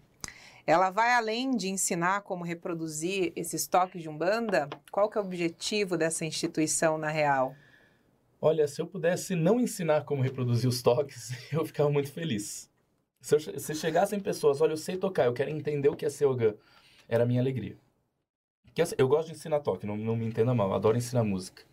[0.67, 4.69] ela vai além de ensinar como reproduzir esses toques de Umbanda?
[4.93, 7.55] Qual que é o objetivo dessa instituição na real?
[8.41, 12.71] Olha, se eu pudesse não ensinar como reproduzir os toques, eu ficava muito feliz.
[13.21, 16.11] Se, eu, se chegassem pessoas, olha, eu sei tocar, eu quero entender o que é
[16.11, 16.55] ser Ogan,
[17.09, 17.77] era a minha alegria.
[18.81, 21.65] Assim, eu gosto de ensinar toque, não, não me entenda mal, adoro ensinar música.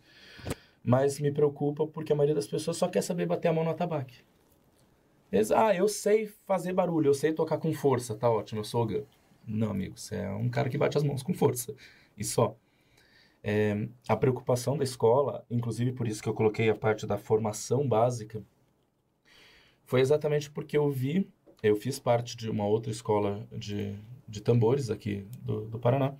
[0.86, 3.70] Mas me preocupa porque a maioria das pessoas só quer saber bater a mão no
[3.70, 4.22] atabaque.
[5.32, 8.82] Eles, ah, eu sei fazer barulho, eu sei tocar com força, tá ótimo, eu sou
[8.82, 9.02] Ogan.
[9.44, 11.74] Não, amigo, você é um cara que bate as mãos com força.
[12.16, 12.56] E só.
[13.42, 17.86] É, a preocupação da escola, inclusive por isso que eu coloquei a parte da formação
[17.88, 18.44] básica,
[19.84, 21.28] foi exatamente porque eu vi,
[21.64, 26.14] eu fiz parte de uma outra escola de, de tambores aqui do, do Paraná,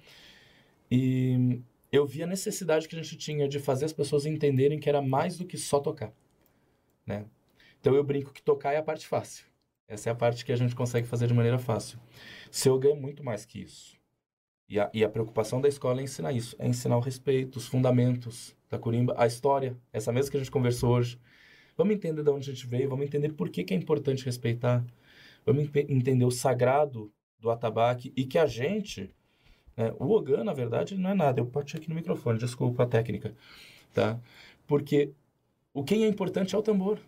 [0.91, 1.61] e
[1.97, 5.03] eu vi a necessidade que a gente tinha de fazer as pessoas entenderem que era
[5.03, 6.13] mais do que só tocar,
[7.05, 7.27] né?
[7.81, 9.47] Então eu brinco que tocar é a parte fácil.
[9.89, 11.99] Essa é a parte que a gente consegue fazer de maneira fácil.
[12.51, 13.97] Seu ganho é muito mais que isso.
[14.69, 17.69] E a, e a preocupação da escola é ensinar isso, é ensinar o respeito, os
[17.69, 21.21] fundamentos da curimba, a história, essa mesma que a gente conversou hoje.
[21.77, 24.85] Vamos entender de onde a gente veio, vamos entender por que, que é importante respeitar,
[25.45, 29.15] vamos entender o sagrado do atabaque e que a gente,
[29.77, 31.41] né, o Ogan, na verdade, não é nada.
[31.41, 33.35] Eu bati aqui no microfone, desculpa a técnica,
[33.93, 34.19] tá?
[34.67, 35.13] Porque
[35.75, 36.99] o quem é importante é o tambor.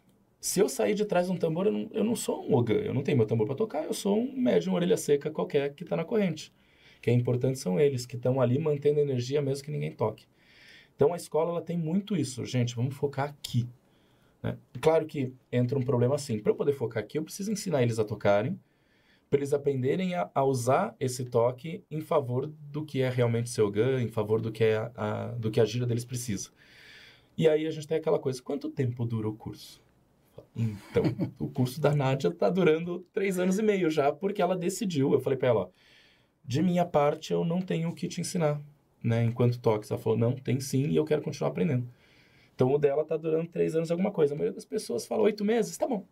[0.41, 2.75] Se eu sair de trás de um tambor, eu não, eu não sou um Ogan,
[2.75, 5.83] eu não tenho meu tambor para tocar, eu sou um médium orelha seca qualquer que
[5.83, 6.53] está na corrente
[7.01, 10.27] que é importante são eles, que estão ali mantendo energia mesmo que ninguém toque.
[10.95, 13.69] Então a escola ela tem muito isso, gente, vamos focar aqui.
[14.43, 14.57] Né?
[14.81, 17.99] Claro que entra um problema assim, para eu poder focar aqui, eu preciso ensinar eles
[17.99, 18.59] a tocarem,
[19.29, 23.71] para eles aprenderem a, a, usar esse toque em favor do que é realmente seu
[23.71, 26.51] GAN, em favor do que, é a, a, do que a gira deles precisa.
[27.37, 29.81] E aí a gente tem aquela coisa, quanto tempo dura o curso?
[30.57, 31.05] Então,
[31.39, 35.13] o curso da Nádia está durando três anos e meio já, porque ela decidiu.
[35.13, 35.69] Eu falei para ela, ó,
[36.45, 38.61] de minha parte, eu não tenho o que te ensinar,
[39.03, 39.23] né?
[39.25, 39.91] Enquanto toques.
[39.91, 41.89] Ela falou, não, tem sim, e eu quero continuar aprendendo.
[42.55, 44.35] Então, o dela tá durando três anos alguma coisa.
[44.35, 46.05] A maioria das pessoas fala oito meses, tá bom.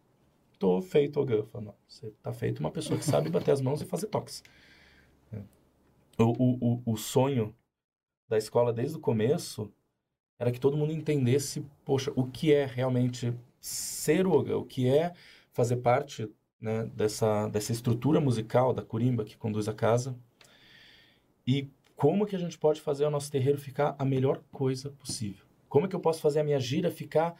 [0.58, 1.44] Tô feito, Ogan.
[1.86, 4.42] Você tá feito uma pessoa que sabe bater as mãos e fazer toques.
[5.32, 5.42] É.
[6.18, 7.54] O, o, o, o sonho
[8.28, 9.72] da escola desde o começo
[10.38, 15.12] era que todo mundo entendesse, poxa, o que é realmente ser Ogan, o que é
[15.52, 20.18] fazer parte né, dessa, dessa estrutura musical da curimba que conduz a casa,
[21.46, 25.46] e como que a gente pode fazer o nosso terreiro ficar a melhor coisa possível.
[25.68, 27.34] Como que eu posso fazer a minha gira ficar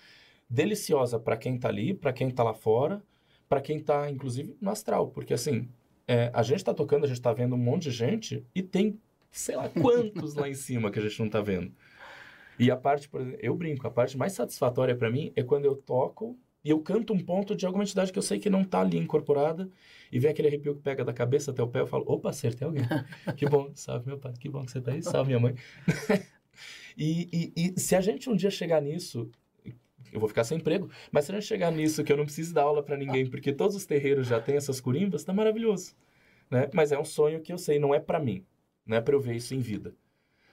[0.49, 3.03] deliciosa para quem está ali, para quem está lá fora,
[3.49, 5.09] para quem está, inclusive, no astral.
[5.09, 5.69] Porque, assim,
[6.07, 9.01] é, a gente está tocando, a gente está vendo um monte de gente e tem,
[9.31, 11.73] sei lá, quantos lá em cima que a gente não está vendo.
[12.59, 15.67] E a parte, por exemplo, eu brinco, a parte mais satisfatória para mim é quando
[15.67, 18.63] eu toco e eu canto um ponto de alguma entidade que eu sei que não
[18.63, 19.71] está ali incorporada
[20.11, 22.67] e vem aquele arrepio que pega da cabeça até o pé, eu falo, opa, acertei
[22.67, 22.83] alguém.
[23.37, 25.55] que bom, salve meu pai, que bom que você está aí, salve minha mãe.
[26.97, 29.31] e, e, e se a gente um dia chegar nisso,
[30.13, 32.55] eu vou ficar sem emprego, mas se a gente chegar nisso que eu não preciso
[32.55, 35.95] dar aula para ninguém, porque todos os terreiros já têm essas curimbas, tá maravilhoso.
[36.51, 36.69] Né?
[36.73, 38.45] Mas é um sonho que eu sei, não é para mim,
[38.85, 39.95] não é para eu ver isso em vida.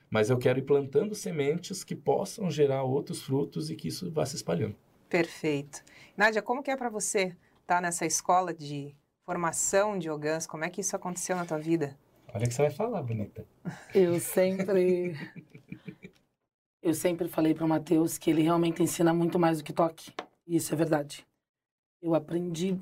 [0.09, 4.25] Mas eu quero ir plantando sementes que possam gerar outros frutos e que isso vá
[4.25, 4.75] se espalhando.
[5.09, 5.83] Perfeito.
[6.15, 10.45] Nádia, como que é para você estar tá nessa escola de formação de ogãs?
[10.45, 11.97] Como é que isso aconteceu na tua vida?
[12.33, 13.45] Olha o que você vai falar, bonita.
[13.93, 15.15] Eu sempre...
[16.83, 20.11] eu sempre falei para o Matheus que ele realmente ensina muito mais do que toque.
[20.45, 21.25] E isso é verdade.
[22.01, 22.77] Eu aprendi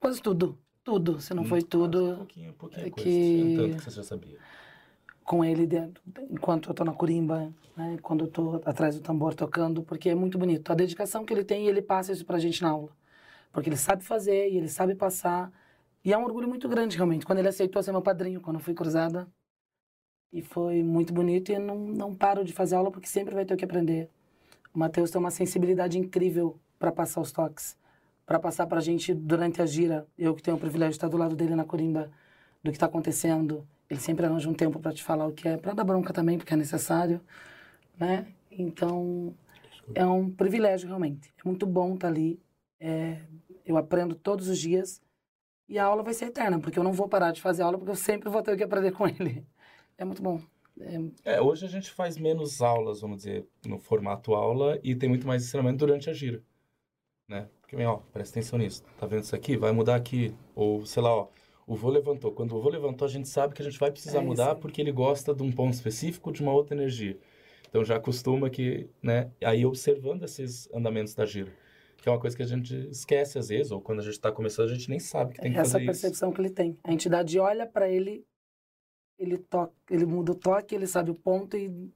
[0.00, 0.56] quase tudo.
[0.82, 1.20] Tudo.
[1.20, 2.12] Se não hum, foi tudo...
[2.12, 3.56] Um pouquinho, um pouquinho é que...
[3.58, 4.38] Tanto que você já sabia
[5.28, 7.98] com ele dentro, enquanto eu estou na curimba, né?
[8.00, 10.72] quando eu estou atrás do tambor tocando, porque é muito bonito.
[10.72, 12.88] A dedicação que ele tem, ele passa isso para a gente na aula.
[13.52, 15.52] Porque ele sabe fazer e ele sabe passar.
[16.02, 17.26] E é um orgulho muito grande, realmente.
[17.26, 19.28] Quando ele aceitou ser meu padrinho, quando eu fui cruzada.
[20.32, 23.56] E foi muito bonito e não, não paro de fazer aula porque sempre vai ter
[23.56, 24.10] que aprender.
[24.74, 27.76] O Matheus tem uma sensibilidade incrível para passar os toques.
[28.26, 30.06] Para passar para a gente durante a gira.
[30.18, 32.10] Eu que tenho o privilégio de estar do lado dele na curimba,
[32.62, 35.56] do que está acontecendo ele sempre arranja um tempo para te falar o que é,
[35.56, 37.20] para dar bronca também, porque é necessário,
[37.98, 38.26] né?
[38.50, 39.34] Então,
[39.94, 41.32] é um privilégio realmente.
[41.38, 42.40] É muito bom estar tá ali.
[42.80, 43.20] É,
[43.64, 45.00] eu aprendo todos os dias
[45.68, 47.90] e a aula vai ser eterna, porque eu não vou parar de fazer aula, porque
[47.90, 49.46] eu sempre vou ter que aprender com ele.
[49.98, 50.40] É muito bom.
[50.80, 51.34] É...
[51.34, 55.26] é, hoje a gente faz menos aulas, vamos dizer, no formato aula e tem muito
[55.26, 56.40] mais ensinamento durante a gira,
[57.28, 57.48] né?
[57.60, 58.82] Porque, ó, presta atenção nisso.
[58.96, 59.56] Tá vendo isso aqui?
[59.56, 60.34] Vai mudar aqui.
[60.54, 61.28] Ou, sei lá, ó,
[61.66, 62.32] o vô levantou.
[62.32, 64.80] Quando o vô levantou, a gente sabe que a gente vai precisar é mudar porque
[64.80, 67.18] ele gosta de um ponto específico, de uma outra energia.
[67.68, 69.30] Então já acostuma que, né?
[69.44, 71.52] Aí observando esses andamentos da gira.
[71.98, 74.32] que é uma coisa que a gente esquece às vezes, ou quando a gente está
[74.32, 76.78] começando, a gente nem sabe que tem que Essa fazer percepção que ele tem.
[76.82, 78.24] A entidade olha para ele,
[79.18, 81.90] ele toca, ele muda o toque, ele sabe o ponto e.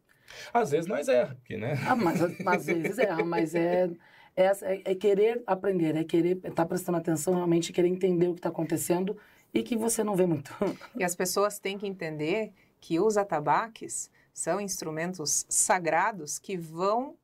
[0.53, 1.75] Às vezes nós erra, porque, né?
[1.87, 3.91] ah, mas às vezes erra, mas é
[4.35, 8.39] é, é, é querer aprender, é querer estar prestando atenção, realmente querer entender o que
[8.39, 9.17] está acontecendo
[9.53, 10.51] e que você não vê muito.
[10.99, 17.17] E as pessoas têm que entender que os atabaques são instrumentos sagrados que vão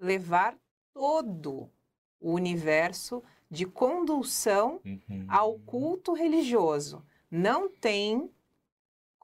[0.00, 0.56] levar
[0.94, 1.70] todo
[2.18, 5.24] o universo de condução Uhum.
[5.28, 7.04] ao culto religioso.
[7.30, 8.30] Não tem,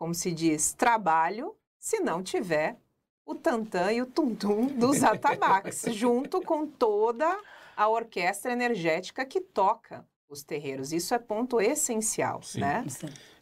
[0.03, 2.77] como se diz, trabalho se não tiver
[3.25, 7.39] o tantã e o tum-tum dos atabaques, junto com toda
[7.77, 10.93] a orquestra energética que toca os terreiros.
[10.93, 12.63] Isso é ponto essencial, Sim.
[12.63, 12.85] né?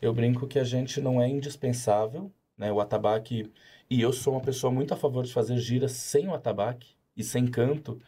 [0.02, 2.70] Eu brinco que a gente não é indispensável, né?
[2.70, 3.50] O atabaque.
[3.88, 7.24] E eu sou uma pessoa muito a favor de fazer giras sem o atabaque e
[7.24, 7.98] sem canto,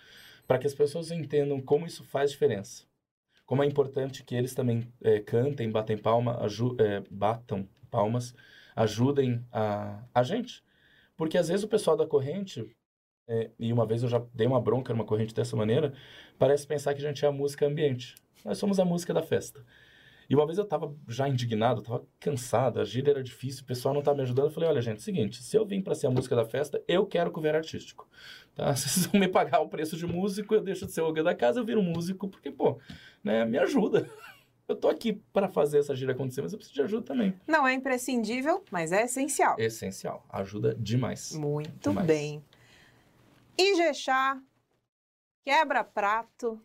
[0.47, 2.85] para que as pessoas entendam como isso faz diferença.
[3.47, 8.35] Como é importante que eles também eh, cantem, batem palma, aju- eh, batam palmas,
[8.75, 10.65] ajudem a, a gente.
[11.17, 12.75] Porque às vezes o pessoal da corrente,
[13.29, 15.93] eh, e uma vez eu já dei uma bronca numa corrente dessa maneira,
[16.39, 18.15] parece pensar que a gente é a música ambiente.
[18.45, 19.65] Nós somos a música da festa.
[20.29, 23.95] E uma vez eu tava já indignado, tava cansado, a gira era difícil, o pessoal
[23.95, 24.47] não tava me ajudando.
[24.47, 26.83] Eu falei, olha, gente, é seguinte, se eu vim para ser a música da festa,
[26.89, 28.09] eu quero cover artístico.
[28.55, 28.73] Tá?
[28.75, 31.61] Vocês vão me pagar o preço de músico, eu deixo de ser o da casa,
[31.61, 32.79] eu viro músico, porque, pô,
[33.23, 34.09] né, me ajuda.
[34.69, 37.39] Eu tô aqui para fazer essa gira acontecer, mas eu preciso de ajuda também.
[37.47, 39.57] Não é imprescindível, mas é essencial.
[39.59, 41.33] Essencial, ajuda demais.
[41.33, 42.07] Muito Demais.
[42.07, 42.45] bem.
[43.59, 44.41] Ijexá,
[45.45, 46.61] quebra-prato,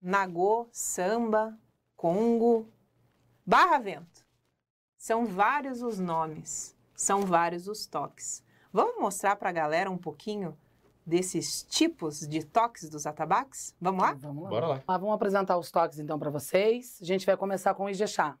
[0.00, 1.58] nagô, samba,
[1.96, 2.68] congo,
[3.44, 4.24] barra-vento.
[4.96, 8.42] São vários os nomes, são vários os toques.
[8.72, 10.56] Vamos mostrar para a galera um pouquinho
[11.06, 13.74] desses tipos de toques dos atabaques?
[13.80, 14.14] Vamos lá?
[14.14, 14.50] Vamos lá.
[14.50, 14.82] Bora lá.
[14.86, 16.98] Mas vamos apresentar os toques então para vocês.
[17.00, 18.38] A gente vai começar com o Ijexá.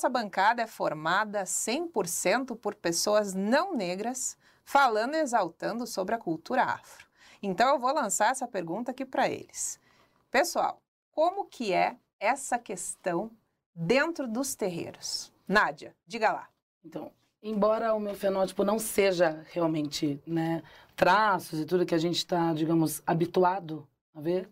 [0.00, 4.34] Nossa bancada é formada 100% por pessoas não negras,
[4.64, 7.06] falando e exaltando sobre a cultura afro.
[7.42, 9.78] Então eu vou lançar essa pergunta aqui para eles.
[10.30, 10.80] Pessoal,
[11.12, 13.30] como que é essa questão
[13.74, 15.30] dentro dos terreiros?
[15.46, 16.48] Nádia, diga lá.
[16.82, 20.62] Então, embora o meu fenótipo não seja realmente né,
[20.96, 24.48] traços e tudo que a gente está, digamos, habituado a ver,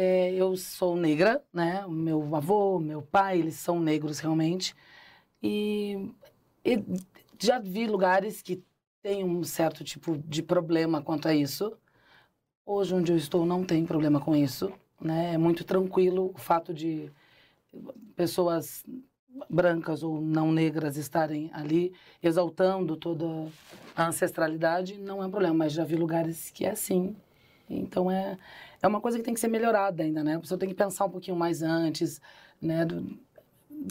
[0.00, 1.84] É, eu sou negra, né?
[1.88, 4.72] Meu avô, meu pai, eles são negros realmente.
[5.42, 6.14] E,
[6.64, 6.84] e
[7.36, 8.62] já vi lugares que
[9.02, 11.76] tem um certo tipo de problema quanto a isso.
[12.64, 14.72] Hoje, onde eu estou, não tem problema com isso.
[15.00, 15.34] Né?
[15.34, 17.10] É muito tranquilo o fato de
[18.14, 18.84] pessoas
[19.50, 23.26] brancas ou não negras estarem ali exaltando toda
[23.96, 25.54] a ancestralidade, não é um problema.
[25.56, 27.16] Mas já vi lugares que é assim.
[27.68, 28.38] Então, é,
[28.82, 30.36] é uma coisa que tem que ser melhorada ainda, né?
[30.36, 32.20] A pessoa tem que pensar um pouquinho mais antes,
[32.60, 32.84] né?
[32.84, 33.18] Do,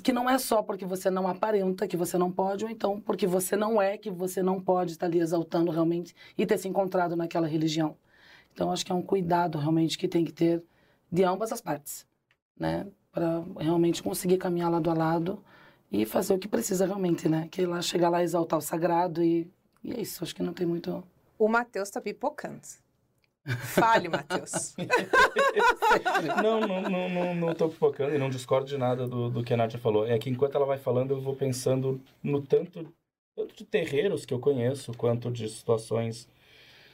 [0.03, 3.25] que não é só porque você não aparenta que você não pode, ou então porque
[3.25, 7.15] você não é que você não pode estar ali exaltando realmente e ter se encontrado
[7.15, 7.95] naquela religião.
[8.53, 10.63] Então, acho que é um cuidado realmente que tem que ter
[11.11, 12.05] de ambas as partes,
[12.59, 12.87] né?
[13.11, 15.43] Para realmente conseguir caminhar lado a lado
[15.91, 17.47] e fazer o que precisa realmente, né?
[17.49, 19.49] Que lá chegar lá exaltar o sagrado e,
[19.83, 20.23] e é isso.
[20.23, 21.03] Acho que não tem muito.
[21.37, 22.61] O Matheus tá pipocando.
[23.47, 24.75] Fale, Matheus.
[26.43, 29.53] não, não, não, não, não tô pipocando e não discordo de nada do, do que
[29.53, 30.05] a Nádia falou.
[30.05, 32.93] É que enquanto ela vai falando, eu vou pensando no tanto,
[33.35, 36.27] tanto de terreiros que eu conheço, quanto de situações.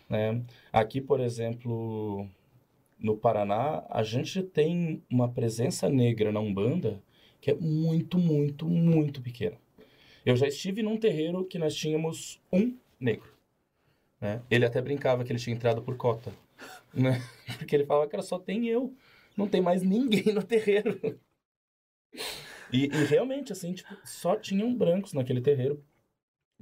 [0.08, 0.44] Né?
[0.72, 2.28] Aqui, por exemplo,
[3.00, 7.02] no Paraná, a gente tem uma presença negra na Umbanda
[7.42, 9.58] que é muito, muito, muito pequena.
[10.26, 13.34] Eu já estive num terreiro que nós tínhamos um negro.
[14.22, 14.42] Né?
[14.50, 16.32] Ele até brincava que ele tinha entrado por cota.
[16.94, 17.22] Né?
[17.58, 18.96] Porque ele falava, cara, só tem eu.
[19.36, 21.20] Não tem mais ninguém no terreiro.
[22.72, 25.84] E, e realmente, assim, tipo, só tinham brancos naquele terreiro.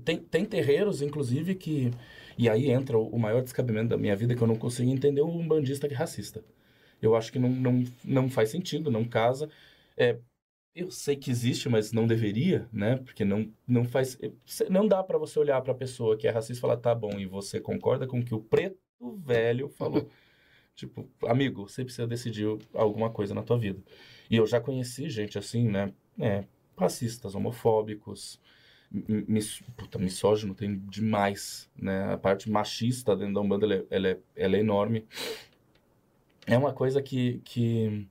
[0.04, 1.92] Tem, tem terreiros, inclusive, que...
[2.38, 5.48] E aí entra o, maior descabimento da minha vida, que eu não consigo entender um
[5.48, 6.44] bandista que é racista.
[7.02, 9.50] Eu acho que não, não, não faz sentido, não casa.
[9.98, 10.18] É,
[10.76, 12.98] eu sei que existe, mas não deveria, né?
[12.98, 14.18] Porque não, não faz.
[14.70, 17.20] Não dá para você olhar para a pessoa que é racista e falar, tá bom,
[17.20, 18.78] e você concorda com o que o preto
[19.18, 20.10] velho falou.
[20.82, 23.80] tipo, amigo, você precisa decidir alguma coisa na tua vida.
[24.30, 25.94] E eu já conheci gente assim, né?
[26.20, 26.44] É,
[26.76, 28.40] racistas, homofóbicos,
[28.92, 32.14] mis, puta, misógino tem demais, né?
[32.14, 35.06] A parte machista dentro da Umbanda, ela é, ela é, ela é enorme.
[36.48, 38.08] É uma coisa que, que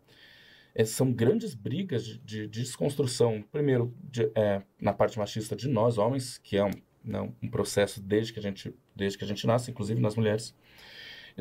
[0.73, 3.43] é, são grandes brigas de, de, de desconstrução.
[3.51, 6.71] Primeiro, de, é, na parte machista de nós, homens, que é um,
[7.05, 10.15] não, né, um processo desde que, a gente, desde que a gente nasce, inclusive nas
[10.15, 10.55] mulheres,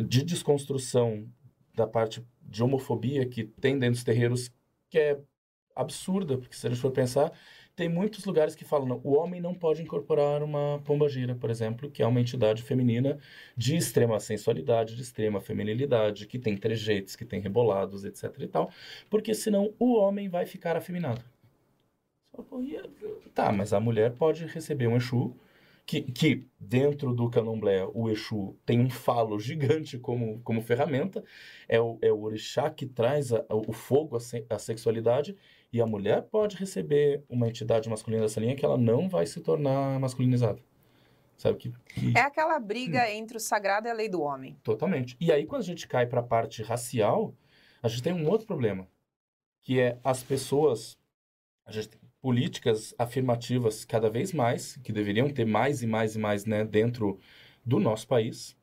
[0.07, 1.27] de desconstrução
[1.75, 4.51] da parte de homofobia que tem dentro dos terreiros,
[4.89, 5.19] que é
[5.75, 7.31] absurda, porque se a gente for pensar,
[7.75, 11.89] tem muitos lugares que falam, não, o homem não pode incorporar uma pombagira, por exemplo,
[11.89, 13.17] que é uma entidade feminina
[13.55, 18.69] de extrema sensualidade, de extrema feminilidade, que tem trejeitos, que tem rebolados, etc e tal,
[19.09, 21.23] porque senão o homem vai ficar afeminado.
[23.33, 25.33] Tá, mas a mulher pode receber um Exu,
[25.89, 31.23] que, que dentro do candomblé o Exu tem um falo gigante como, como ferramenta,
[31.67, 35.35] é o, é o orixá que traz a, o fogo, a, se, a sexualidade,
[35.73, 39.41] e a mulher pode receber uma entidade masculina dessa linha que ela não vai se
[39.41, 40.61] tornar masculinizada.
[41.35, 42.15] Sabe que, que...
[42.15, 43.11] É aquela briga hum.
[43.13, 44.59] entre o sagrado e a lei do homem.
[44.61, 45.17] Totalmente.
[45.19, 47.33] E aí, quando a gente cai para a parte racial,
[47.81, 48.87] a gente tem um outro problema,
[49.63, 50.99] que é as pessoas,
[51.65, 51.89] a gente
[52.21, 57.19] políticas afirmativas cada vez mais, que deveriam ter mais e mais e mais né, dentro
[57.65, 58.57] do nosso país,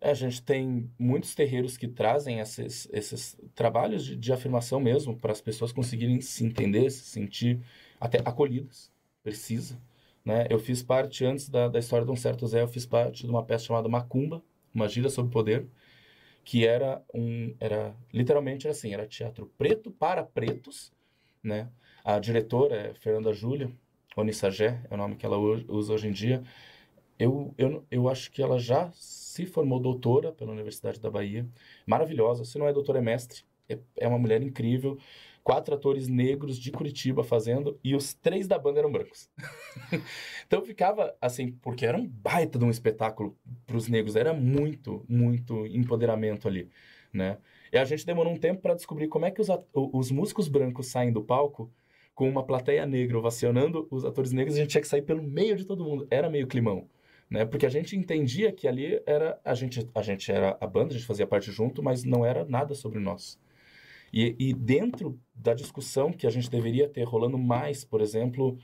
[0.00, 5.32] a gente tem muitos terreiros que trazem esses, esses trabalhos de, de afirmação mesmo para
[5.32, 7.60] as pessoas conseguirem se entender, se sentir
[8.00, 9.80] até acolhidas, precisa.
[10.24, 10.46] Né?
[10.50, 13.30] Eu fiz parte, antes da, da história de um certo Zé, eu fiz parte de
[13.30, 15.66] uma peça chamada Macumba, uma gira sobre poder,
[16.44, 20.92] que era um, era literalmente era assim, era teatro preto para pretos,
[21.42, 21.68] né?
[22.08, 23.70] A diretora é Fernanda Júlia,
[24.16, 26.42] Onissagé, é o nome que ela usa hoje em dia.
[27.18, 31.46] Eu, eu, eu acho que ela já se formou doutora pela Universidade da Bahia.
[31.86, 32.46] Maravilhosa.
[32.46, 33.42] Se não é doutora, é mestre.
[33.68, 34.96] É, é uma mulher incrível.
[35.44, 39.28] Quatro atores negros de Curitiba fazendo e os três da banda eram brancos.
[40.46, 44.16] então ficava assim, porque era um baita de um espetáculo para os negros.
[44.16, 46.70] Era muito, muito empoderamento ali,
[47.12, 47.36] né?
[47.70, 50.86] E a gente demorou um tempo para descobrir como é que os, os músicos brancos
[50.86, 51.70] saem do palco
[52.18, 55.56] com uma plateia negra ovacionando os atores negros, a gente tinha que sair pelo meio
[55.56, 56.06] de todo mundo.
[56.10, 56.88] Era meio climão
[57.30, 57.44] né?
[57.44, 60.96] Porque a gente entendia que ali era a gente a gente era a banda, a
[60.96, 63.38] gente fazia parte junto, mas não era nada sobre nós.
[64.12, 68.58] E, e dentro da discussão que a gente deveria ter rolando mais, por exemplo,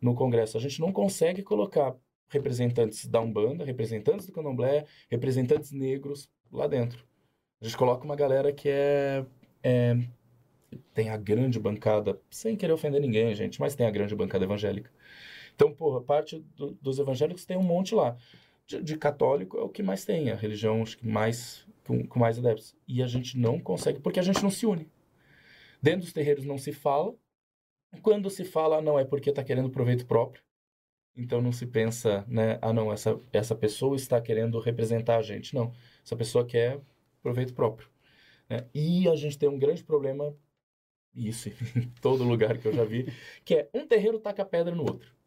[0.00, 1.94] no Congresso, a gente não consegue colocar
[2.28, 7.04] representantes da Umbanda, representantes do Candomblé, representantes negros lá dentro.
[7.60, 9.24] A gente coloca uma galera que é,
[9.62, 9.96] é
[10.92, 14.90] tem a grande bancada, sem querer ofender ninguém, gente, mas tem a grande bancada evangélica.
[15.54, 18.16] Então, porra, parte do, dos evangélicos tem um monte lá.
[18.66, 22.76] De, de, católico é o que mais tem, a religião mais com, com mais adeptos.
[22.86, 24.88] E a gente não consegue, porque a gente não se une.
[25.82, 27.14] Dentro dos terreiros não se fala.
[28.02, 30.42] Quando se fala, não é porque está querendo proveito próprio.
[31.16, 32.58] Então não se pensa, né?
[32.62, 35.54] Ah, não, essa, essa pessoa está querendo representar a gente.
[35.54, 35.72] Não.
[36.04, 36.80] Essa pessoa quer
[37.22, 37.88] proveito próprio.
[38.48, 38.66] Né?
[38.74, 40.34] E a gente tem um grande problema,
[41.26, 41.52] isso em
[42.00, 43.12] todo lugar que eu já vi,
[43.44, 45.18] que é um terreiro taca pedra no outro.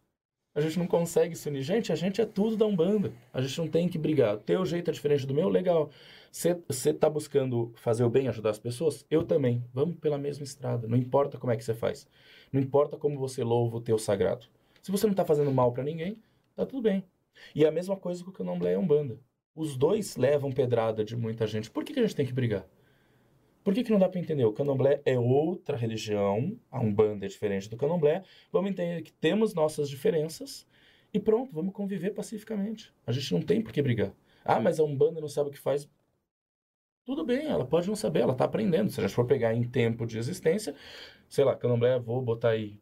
[0.53, 1.61] A gente não consegue se unir.
[1.61, 3.13] Gente, a gente é tudo da Umbanda.
[3.33, 4.37] A gente não tem que brigar.
[4.37, 5.89] Teu jeito é diferente do meu, legal.
[6.29, 9.05] Você está buscando fazer o bem, ajudar as pessoas?
[9.09, 9.63] Eu também.
[9.73, 10.89] Vamos pela mesma estrada.
[10.89, 12.05] Não importa como é que você faz.
[12.51, 14.45] Não importa como você louva o teu sagrado.
[14.81, 16.17] Se você não está fazendo mal para ninguém,
[16.53, 17.03] tá tudo bem.
[17.55, 19.17] E é a mesma coisa com o Candomblé e a Umbanda.
[19.55, 21.71] Os dois levam pedrada de muita gente.
[21.71, 22.65] Por que, que a gente tem que brigar?
[23.63, 24.43] Por que, que não dá para entender?
[24.45, 28.23] O candomblé é outra religião, a Umbanda é diferente do candomblé.
[28.51, 30.67] Vamos entender que temos nossas diferenças
[31.13, 32.93] e pronto, vamos conviver pacificamente.
[33.05, 34.13] A gente não tem por que brigar.
[34.43, 35.87] Ah, mas a Umbanda não sabe o que faz.
[37.05, 38.89] Tudo bem, ela pode não saber, ela está aprendendo.
[38.89, 40.75] Se a gente for pegar em tempo de existência,
[41.29, 42.79] sei lá, candomblé, vou botar aí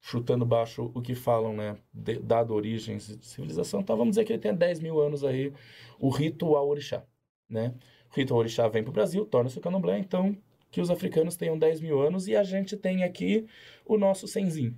[0.00, 4.32] chutando baixo o que falam, né, de, dado origens de civilização, então vamos dizer que
[4.32, 5.52] ele tem 10 mil anos aí,
[5.98, 7.04] o rito ao orixá,
[7.48, 7.74] né?
[8.10, 10.36] Rito orixá vem para o Brasil, torna-se o candomblé, então
[10.70, 13.46] que os africanos tenham 10 mil anos e a gente tem aqui
[13.84, 14.76] o nosso senzinho.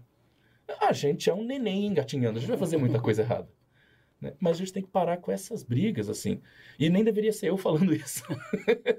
[0.81, 3.49] A gente é um neném engatinhando, a gente vai fazer muita coisa errada.
[4.21, 4.35] Né?
[4.39, 6.41] Mas a gente tem que parar com essas brigas, assim.
[6.79, 8.23] E nem deveria ser eu falando isso.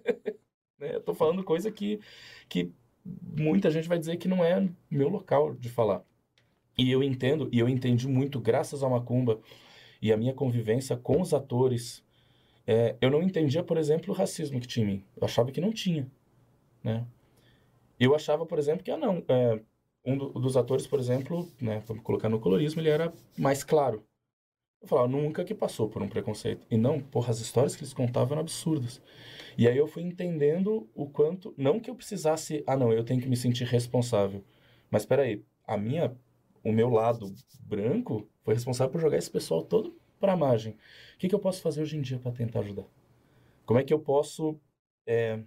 [0.79, 0.95] né?
[0.95, 1.99] Eu tô falando coisa que,
[2.47, 2.71] que
[3.05, 6.03] muita gente vai dizer que não é meu local de falar.
[6.77, 9.39] E eu entendo, e eu entendi muito, graças ao Macumba
[10.01, 12.03] e a minha convivência com os atores
[12.69, 15.03] é, eu não entendia, por exemplo, o racismo que tinha em mim.
[15.17, 16.07] Eu achava que não tinha,
[16.83, 17.03] né?
[17.99, 19.59] Eu achava, por exemplo, que, ah, não, é,
[20.05, 24.05] um do, dos atores, por exemplo, né, vamos colocar no colorismo, ele era mais claro.
[24.79, 26.63] Eu falava, nunca que passou por um preconceito.
[26.69, 29.01] E não, porra, as histórias que eles contavam eram absurdas.
[29.57, 33.19] E aí eu fui entendendo o quanto, não que eu precisasse, ah, não, eu tenho
[33.19, 34.43] que me sentir responsável.
[34.91, 36.15] Mas espera aí, a minha,
[36.63, 40.73] o meu lado branco foi responsável por jogar esse pessoal todo para a margem.
[40.73, 42.85] O que, que, eu posso fazer hoje em dia para tentar ajudar?
[43.65, 44.59] Como é que eu posso,
[45.05, 45.39] é,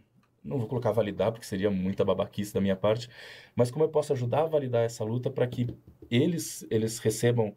[0.45, 3.09] não vou colocar validar, porque seria muita babaquice da minha parte,
[3.55, 5.69] mas como eu posso ajudar a validar essa luta para que
[6.11, 7.55] eles, eles recebam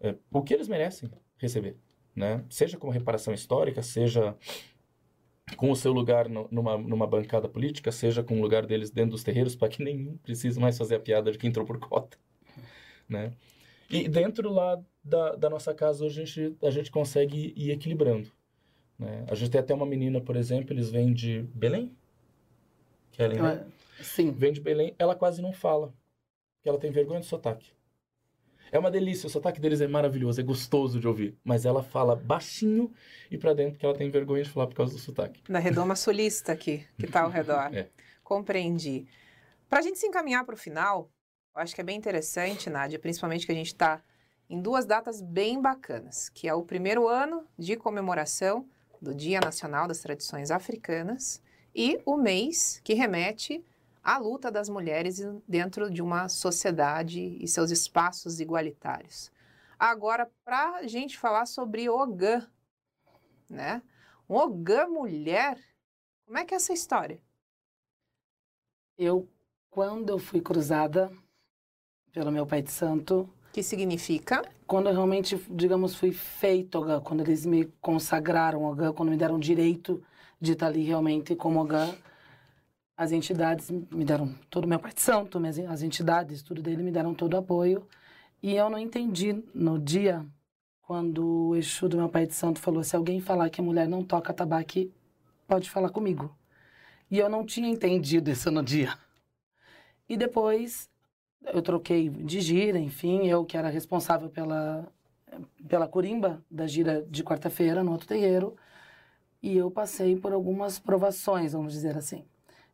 [0.00, 1.76] é, o que eles merecem receber?
[2.14, 2.44] Né?
[2.50, 4.36] Seja como reparação histórica, seja
[5.56, 9.12] com o seu lugar no, numa, numa bancada política, seja com o lugar deles dentro
[9.12, 12.18] dos terreiros, para que nenhum precise mais fazer a piada de que entrou por cota.
[13.08, 13.32] Né?
[13.90, 18.30] E dentro lá da, da nossa casa hoje a gente, a gente consegue ir equilibrando.
[18.98, 19.24] Né?
[19.28, 21.96] A gente tem até uma menina, por exemplo, eles vêm de Belém?
[23.12, 23.66] Kellen, né?
[24.00, 24.30] Sim.
[24.30, 25.92] Vem de Belém, ela quase não fala,
[26.56, 27.72] porque ela tem vergonha do sotaque.
[28.70, 31.36] É uma delícia, o sotaque deles é maravilhoso, é gostoso de ouvir.
[31.44, 32.90] Mas ela fala baixinho
[33.30, 35.42] e para dentro porque ela tem vergonha de falar por causa do sotaque.
[35.46, 37.70] Na redoma sulista aqui, que está ao redor.
[37.74, 37.88] É.
[38.22, 39.06] Compreendi.
[39.68, 41.10] Para a gente se encaminhar para o final,
[41.54, 44.02] eu acho que é bem interessante, Nádia, principalmente que a gente está
[44.52, 48.68] em duas datas bem bacanas, que é o primeiro ano de comemoração
[49.00, 51.42] do Dia Nacional das Tradições Africanas
[51.74, 53.64] e o mês que remete
[54.04, 59.32] à luta das mulheres dentro de uma sociedade e seus espaços igualitários.
[59.78, 62.46] Agora, para a gente falar sobre Ogã,
[63.48, 63.82] né?
[64.28, 65.58] Ogã mulher,
[66.26, 67.18] como é que é essa história?
[68.98, 69.26] Eu,
[69.70, 71.10] quando eu fui cruzada
[72.12, 74.42] pelo meu pai de santo, que significa?
[74.66, 79.38] Quando eu realmente, digamos, fui feito Ogã, quando eles me consagraram Ogã, quando me deram
[79.38, 80.02] direito
[80.40, 81.94] de estar ali realmente como Ogã,
[82.96, 85.38] as entidades me deram todo o meu pai de santo,
[85.68, 87.86] as entidades, tudo dele me deram todo o apoio.
[88.42, 90.24] E eu não entendi no dia,
[90.80, 93.86] quando o Exu do meu pai de santo falou, se alguém falar que a mulher
[93.86, 94.90] não toca tabaque,
[95.46, 96.34] pode falar comigo.
[97.10, 98.96] E eu não tinha entendido isso no dia.
[100.08, 100.88] E depois
[101.46, 104.86] eu troquei de gira, enfim, eu que era responsável pela,
[105.68, 108.56] pela curimba da gira de quarta-feira no outro terreiro,
[109.42, 112.24] e eu passei por algumas provações, vamos dizer assim.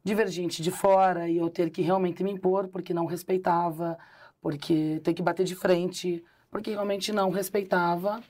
[0.05, 3.99] Divergente de fora, e eu ter que realmente me impor porque não respeitava,
[4.41, 8.23] porque ter que bater de frente, porque realmente não respeitava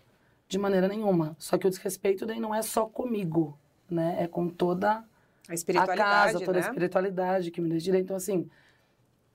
[0.49, 1.37] de maneira nenhuma.
[1.39, 3.59] Só que o desrespeito daí não é só comigo,
[3.91, 4.17] né?
[4.21, 5.05] É com toda
[5.49, 6.59] a, espiritualidade, a casa, toda né?
[6.59, 8.05] a espiritualidade que me deu direito.
[8.05, 8.49] Então, assim,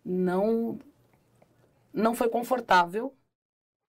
[0.03, 0.79] não
[1.93, 3.13] não foi confortável,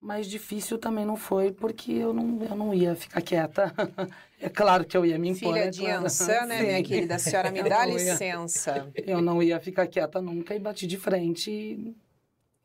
[0.01, 3.73] mas difícil também não foi, porque eu não, eu não ia ficar quieta.
[4.39, 5.55] é claro que eu ia me impor.
[5.55, 6.05] Filha é de claro.
[6.05, 7.15] Ançã, né, minha querida?
[7.15, 8.93] A senhora me dá licença.
[8.95, 11.97] Eu não ia ficar quieta nunca e bati de frente e,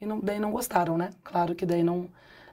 [0.02, 1.12] e não, daí não gostaram, né?
[1.24, 2.10] Claro que daí não,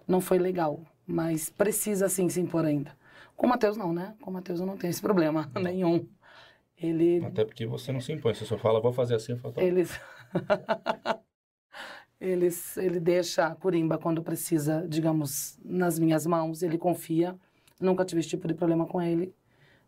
[0.06, 2.96] não foi legal, mas precisa sim se impor ainda.
[3.34, 4.14] Com o Matheus não, né?
[4.20, 6.06] Com o Matheus eu não tenho esse problema nenhum.
[6.78, 8.34] Ele, Até porque você não se impõe.
[8.34, 9.62] Você só fala, vou fazer assim, eu falo, tá.
[9.62, 9.98] eles,
[12.20, 16.62] eles, ele deixa a curimba quando precisa, digamos, nas minhas mãos.
[16.62, 17.36] Ele confia.
[17.80, 19.34] Nunca tive esse tipo de problema com ele.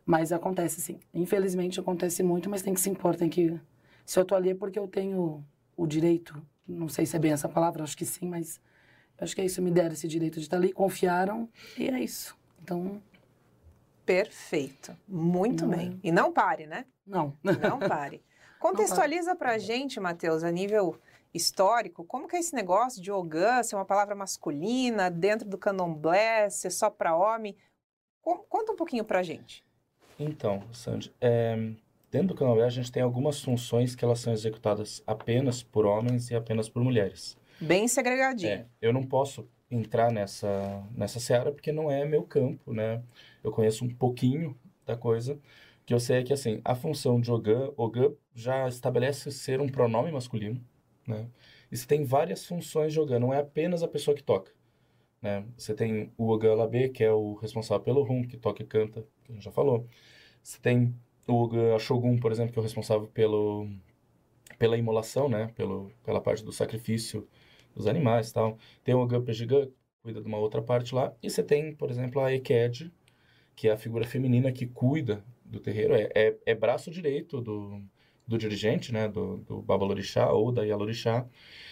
[0.05, 0.99] Mas acontece sim.
[1.13, 3.59] Infelizmente acontece muito, mas tem que se impor, tem que...
[4.07, 5.45] Se eu tô ali é porque eu tenho
[5.77, 8.59] o direito, não sei se é bem essa palavra, acho que sim, mas
[9.21, 12.35] acho que é isso, me deram esse direito de estar ali, confiaram, e é isso.
[12.63, 13.03] Então,
[14.09, 14.97] Perfeito.
[15.07, 16.01] Muito Não bem.
[16.03, 16.87] E não pare, né?
[17.07, 17.37] não.
[17.45, 18.23] Não pare.
[18.59, 20.99] Contextualiza pra gente, Matheus, a nível
[21.33, 26.49] histórico, como que é esse negócio de ogã ser uma palavra masculina dentro do candomblé,
[26.51, 27.57] ser só para homem?
[28.23, 29.65] Co- Conta um pouquinho pra gente.
[30.19, 31.57] Então, Sandy, é,
[32.11, 36.31] dentro do candomblé a gente tem algumas funções que elas são executadas apenas por homens
[36.31, 37.37] e apenas por mulheres.
[37.61, 38.51] Bem segregadinho.
[38.53, 43.03] É, eu não posso entrar nessa, nessa seara porque não é meu campo, né?
[43.45, 44.57] Eu conheço um pouquinho
[44.87, 45.39] da coisa.
[45.85, 49.69] Que eu sei é que, assim, a função de Ogã, Ogã já estabelece ser um
[49.69, 50.63] pronome masculino,
[51.09, 51.29] né?
[51.71, 54.53] E você tem várias funções de não é apenas a pessoa que toca,
[55.23, 55.45] né?
[55.57, 56.55] Você tem o Ogã
[56.93, 59.87] que é o responsável pelo rum, que toca e canta, que a gente já falou.
[60.43, 60.95] Você tem
[61.27, 63.69] o Ogã Shogun, por exemplo, que é o responsável pelo,
[64.59, 65.53] pela imolação, né?
[65.57, 67.29] Pelo, pela parte do sacrifício
[67.75, 68.59] dos animais e tal.
[68.85, 69.33] Tem o Ogã que
[70.03, 71.15] cuida de uma outra parte lá.
[71.23, 72.93] E você tem, por exemplo, a Eked,
[73.55, 75.95] que é a figura feminina que cuida do terreiro.
[75.95, 77.83] É, é, é braço direito do,
[78.29, 79.09] do dirigente, né?
[79.09, 81.27] Do, do Babalorixá ou da Yalorixá.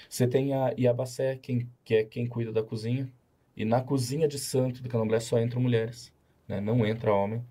[0.08, 3.12] Você tem a Iabacé, quem, que é quem cuida da cozinha.
[3.56, 6.12] E na cozinha de santo do candomblé só entram mulheres,
[6.48, 6.60] né?
[6.60, 7.44] Não entra homem.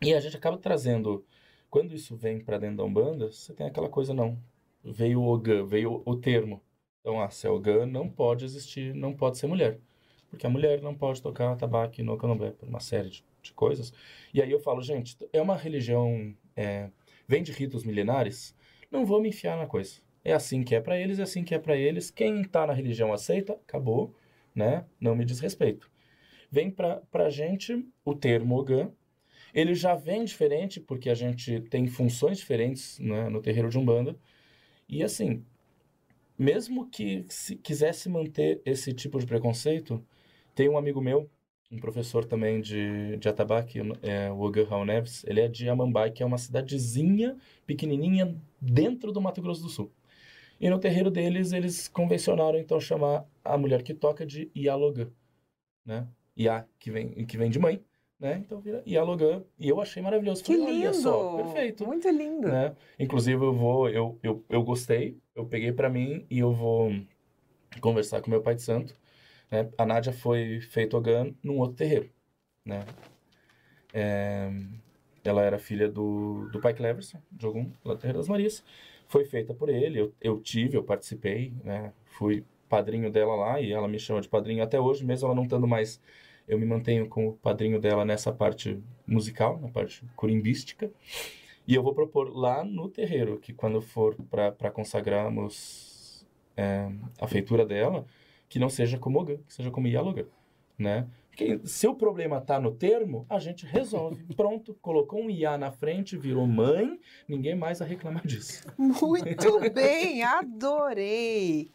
[0.00, 1.24] E a gente acaba trazendo...
[1.68, 4.36] Quando isso vem para dentro da Umbanda, você tem aquela coisa, não.
[4.82, 6.60] Veio o Ogã, veio o termo.
[7.00, 9.78] Então, ah, se é Ogã, não pode existir, não pode ser mulher.
[10.28, 13.92] Porque a mulher não pode tocar tabaco no candomblé, por uma série de, de coisas.
[14.34, 16.90] E aí eu falo, gente, é uma religião, é,
[17.30, 18.56] vem de ritos milenares,
[18.90, 20.00] não vou me enfiar na coisa.
[20.24, 22.10] É assim que é para eles, é assim que é para eles.
[22.10, 24.12] Quem tá na religião aceita, acabou,
[24.52, 24.84] né?
[25.00, 25.88] Não me diz respeito.
[26.50, 28.90] Vem pra, pra gente o termo Ogã,
[29.54, 34.18] ele já vem diferente porque a gente tem funções diferentes né, no terreiro de Umbanda.
[34.88, 35.44] E assim,
[36.36, 40.04] mesmo que se quisesse manter esse tipo de preconceito,
[40.52, 41.30] tem um amigo meu,
[41.70, 46.10] um professor também de, de Atabaque, é, o Ogan Raul Neves, ele é de Amambai,
[46.10, 49.92] que é uma cidadezinha pequenininha dentro do Mato Grosso do Sul.
[50.60, 55.08] E no terreiro deles, eles convencionaram então chamar a mulher que toca de Ialogã,
[55.86, 56.06] né?
[56.36, 57.82] Iá, que vem, que vem de mãe,
[58.18, 58.42] né?
[58.44, 59.42] Então vira Ialogã.
[59.58, 60.42] E eu achei maravilhoso.
[60.44, 60.94] Que Falei, lindo!
[60.94, 62.48] só, perfeito Muito lindo.
[62.48, 62.74] né?
[62.98, 66.92] Inclusive eu vou, eu, eu, eu gostei, eu peguei pra mim e eu vou
[67.80, 68.94] conversar com meu pai de santo,
[69.50, 69.68] né?
[69.76, 72.10] A Nádia foi feito Ogan num outro terreiro,
[72.64, 72.84] né?
[73.92, 74.50] É,
[75.24, 78.64] ela era filha do, do pai Cleverson, de algum lá do Terreiro das Marias.
[79.08, 81.92] Foi feita por ele, eu, eu tive, eu participei, né?
[82.04, 85.42] Fui padrinho dela lá e ela me chama de padrinho até hoje, mesmo ela não
[85.42, 86.00] estando mais
[86.50, 90.90] eu me mantenho com o padrinho dela nessa parte musical, na parte curimbística.
[91.66, 96.26] E eu vou propor lá no terreiro, que quando for para consagrarmos
[96.56, 96.90] é,
[97.20, 98.04] a feitura dela,
[98.50, 100.26] que não seja como Ogã, que seja como Ialogan,
[100.76, 101.06] né?
[101.30, 104.24] Porque se o problema tá no termo, a gente resolve.
[104.34, 106.98] Pronto, colocou um Iá na frente, virou mãe,
[107.28, 108.66] ninguém mais vai reclamar disso.
[108.76, 111.70] Muito bem, adorei.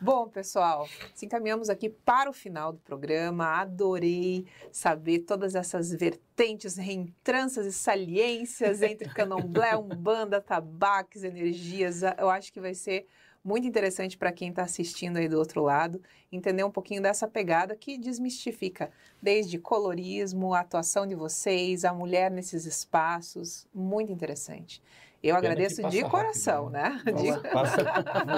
[0.00, 3.60] Bom, pessoal, se encaminhamos aqui para o final do programa.
[3.60, 12.02] Adorei saber todas essas vertentes, reentranças e saliências entre candomblé, umbanda, tabaques, energias.
[12.18, 13.06] Eu acho que vai ser
[13.48, 17.74] muito interessante para quem está assistindo aí do outro lado, entender um pouquinho dessa pegada
[17.74, 18.90] que desmistifica
[19.22, 24.82] desde colorismo, a atuação de vocês, a mulher nesses espaços, muito interessante.
[25.22, 27.02] Eu Pena agradeço de rápido, coração, né?
[27.16, 27.82] De- Passa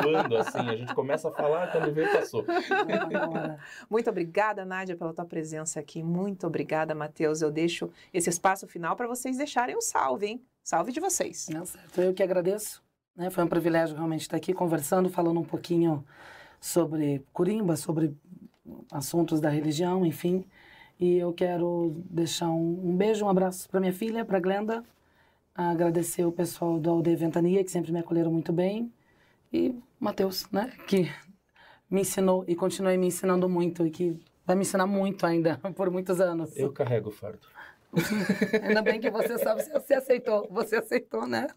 [0.03, 2.47] voando assim, a gente começa a falar, quando vê, passou.
[3.91, 6.03] Muito obrigada, Nádia, pela tua presença aqui.
[6.03, 7.43] Muito obrigada, Matheus.
[7.43, 10.43] Eu deixo esse espaço final para vocês deixarem o salve, hein?
[10.63, 11.49] Salve de vocês.
[11.51, 12.01] Não, certo.
[12.01, 12.83] Eu que agradeço.
[13.21, 13.29] Né?
[13.29, 16.03] Foi um privilégio realmente estar aqui conversando, falando um pouquinho
[16.59, 18.17] sobre Curimba, sobre
[18.91, 20.43] assuntos da religião, enfim.
[20.99, 24.83] E eu quero deixar um, um beijo, um abraço para minha filha, para Glenda.
[25.55, 28.91] Agradecer o pessoal do Aldeia Ventania, que sempre me acolheram muito bem.
[29.53, 30.73] E Matheus, né?
[30.89, 31.11] Que
[31.91, 35.91] me ensinou e continua me ensinando muito e que vai me ensinar muito ainda por
[35.91, 36.57] muitos anos.
[36.57, 37.47] Eu carrego o fardo.
[38.63, 41.49] Ainda bem que você sabe, você aceitou, você aceitou, né?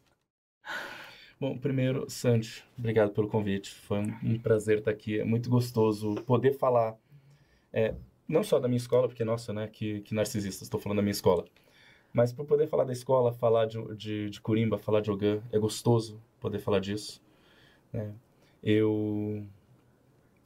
[1.44, 3.70] Bom, primeiro, Sandy, obrigado pelo convite.
[3.70, 5.20] Foi um, prazer estar aqui.
[5.20, 6.98] É muito gostoso poder falar,
[7.74, 11.02] é, não só da minha escola, porque, nossa, né, que, que narcisista, estou falando da
[11.02, 11.44] minha escola,
[12.14, 15.60] Mas para poder falar da escola, falar de, de, de Curimba, falar de Ogã, é
[15.60, 17.22] gostoso poder falar disso.
[17.92, 18.14] Né?
[18.64, 19.46] Eu,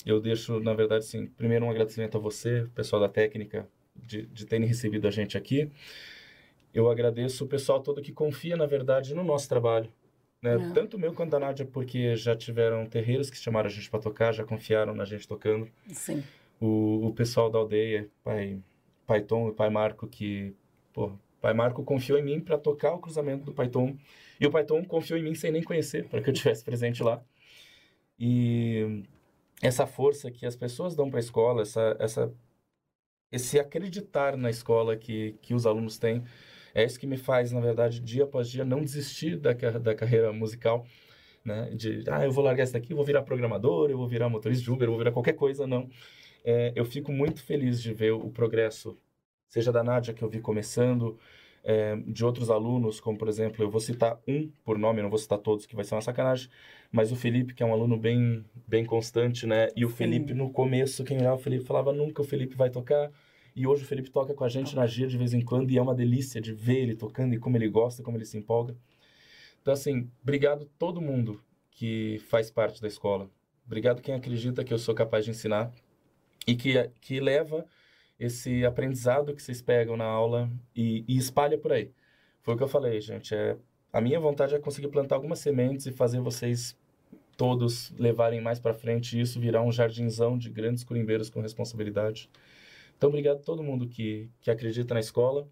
[0.03, 4.47] eu deixo, na verdade, sim, primeiro um agradecimento a você, pessoal da técnica, de, de
[4.47, 5.71] terem recebido a gente aqui.
[6.73, 9.93] Eu agradeço o pessoal todo que confia, na verdade, no nosso trabalho.
[10.55, 10.69] Né?
[10.69, 10.73] É.
[10.73, 14.31] Tanto meu quanto da Nádia, porque já tiveram terreiros que chamaram a gente para tocar,
[14.31, 15.67] já confiaram na gente tocando.
[15.91, 16.23] Sim.
[16.59, 18.61] O, o pessoal da aldeia, pai,
[19.05, 20.53] pai Tom e pai Marco, que,
[20.93, 23.95] pô, pai Marco confiou em mim para tocar o cruzamento do pai Tom.
[24.39, 27.03] E o pai Tom confiou em mim sem nem conhecer, para que eu tivesse presente
[27.03, 27.21] lá.
[28.19, 29.03] E
[29.61, 32.33] essa força que as pessoas dão para a escola, essa, essa,
[33.31, 36.23] esse acreditar na escola que, que os alunos têm,
[36.78, 40.32] é isso que me faz, na verdade, dia após dia, não desistir da, da carreira
[40.32, 40.86] musical,
[41.43, 41.71] né?
[41.71, 44.71] De, ah, eu vou largar isso daqui, vou virar programador, eu vou virar motorista de
[44.71, 45.89] Uber, eu vou virar qualquer coisa, não.
[46.45, 48.95] É, eu fico muito feliz de ver o progresso,
[49.49, 51.17] seja da Nádia, que eu vi começando,
[51.63, 55.17] é, de outros alunos, como, por exemplo, eu vou citar um por nome, não vou
[55.17, 56.47] citar todos, que vai ser uma sacanagem,
[56.91, 59.69] mas o Felipe, que é um aluno bem, bem constante, né?
[59.75, 63.11] E o Felipe, no começo, quem olhava o Felipe falava, nunca o Felipe vai tocar,
[63.57, 65.79] e hoje o Felipe toca com a gente na gira de vez em quando e
[65.79, 68.77] é uma delícia de ver ele tocando e como ele gosta, como ele se empolga.
[69.59, 71.41] Então, assim, obrigado todo mundo
[71.71, 73.27] que faz parte da escola.
[73.65, 75.71] Obrigado quem acredita que eu sou capaz de ensinar
[76.45, 77.65] e que, que leva
[78.19, 81.91] esse aprendizado que vocês pegam na aula e, e espalha por aí.
[82.43, 83.33] Foi o que eu falei, gente.
[83.33, 83.57] É,
[83.91, 86.77] a minha vontade é conseguir plantar algumas sementes e fazer vocês
[87.35, 92.29] todos levarem mais para frente e isso virar um jardinzão de grandes curimbeiros com responsabilidade.
[92.97, 95.47] Então, obrigado a todo mundo que, que acredita na escola.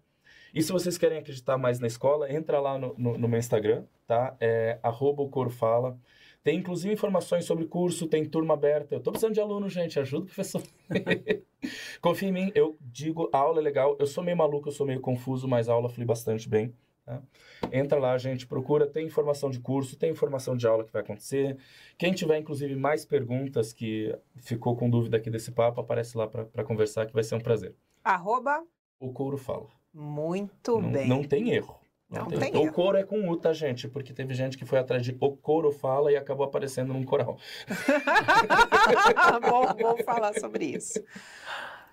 [0.52, 3.84] E se vocês querem acreditar mais na escola, entra lá no, no, no meu Instagram,
[4.06, 4.36] tá?
[4.40, 5.98] É o Coro Fala.
[6.42, 8.94] Tem inclusive informações sobre curso, tem turma aberta.
[8.94, 10.62] Eu tô precisando de aluno, gente, ajuda o professor.
[12.00, 13.96] Confia em mim, eu digo, a aula é legal.
[13.98, 16.72] Eu sou meio maluco, eu sou meio confuso, mas a aula flui bastante bem.
[17.06, 17.22] Tá?
[17.72, 21.56] Entra lá, gente, procura, tem informação de curso, tem informação de aula que vai acontecer.
[21.96, 26.64] Quem tiver, inclusive, mais perguntas que ficou com dúvida aqui desse papo, aparece lá para
[26.64, 27.74] conversar, que vai ser um prazer.
[28.02, 28.60] Arroba?
[28.98, 29.68] O couro fala.
[29.94, 31.08] Muito não, bem.
[31.08, 31.78] Não tem erro.
[32.10, 32.70] Não, não tem, tem erro.
[32.70, 33.88] O coro é com U, tá, gente?
[33.88, 37.38] Porque teve gente que foi atrás de o coro fala e acabou aparecendo num coral.
[39.48, 41.00] bom, vamos falar sobre isso.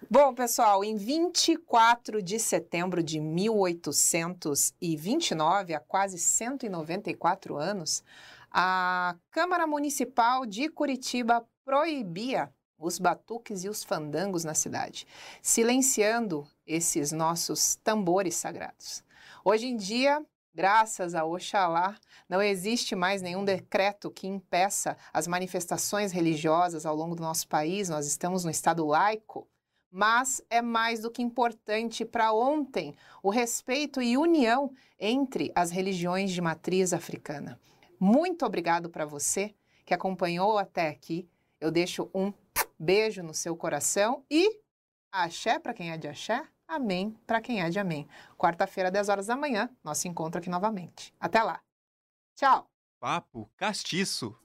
[0.09, 8.03] Bom, pessoal, em 24 de setembro de 1829, há quase 194 anos,
[8.51, 15.07] a Câmara Municipal de Curitiba proibia os batuques e os fandangos na cidade,
[15.41, 19.03] silenciando esses nossos tambores sagrados.
[19.45, 20.21] Hoje em dia,
[20.53, 21.95] graças a Oxalá,
[22.27, 27.89] não existe mais nenhum decreto que impeça as manifestações religiosas ao longo do nosso país,
[27.89, 29.47] nós estamos no estado laico
[29.93, 36.31] mas é mais do que importante para ontem o respeito e união entre as religiões
[36.31, 37.59] de matriz africana.
[37.99, 39.53] Muito obrigado para você
[39.85, 41.29] que acompanhou até aqui.
[41.61, 42.33] Eu deixo um
[42.79, 44.59] beijo no seu coração e
[45.11, 48.07] axé para quem é de axé, amém para quem é de amém.
[48.35, 51.13] Quarta-feira, 10 horas da manhã, nosso encontro aqui novamente.
[51.19, 51.61] Até lá.
[52.35, 52.65] Tchau.
[52.99, 54.35] Papo Castiço.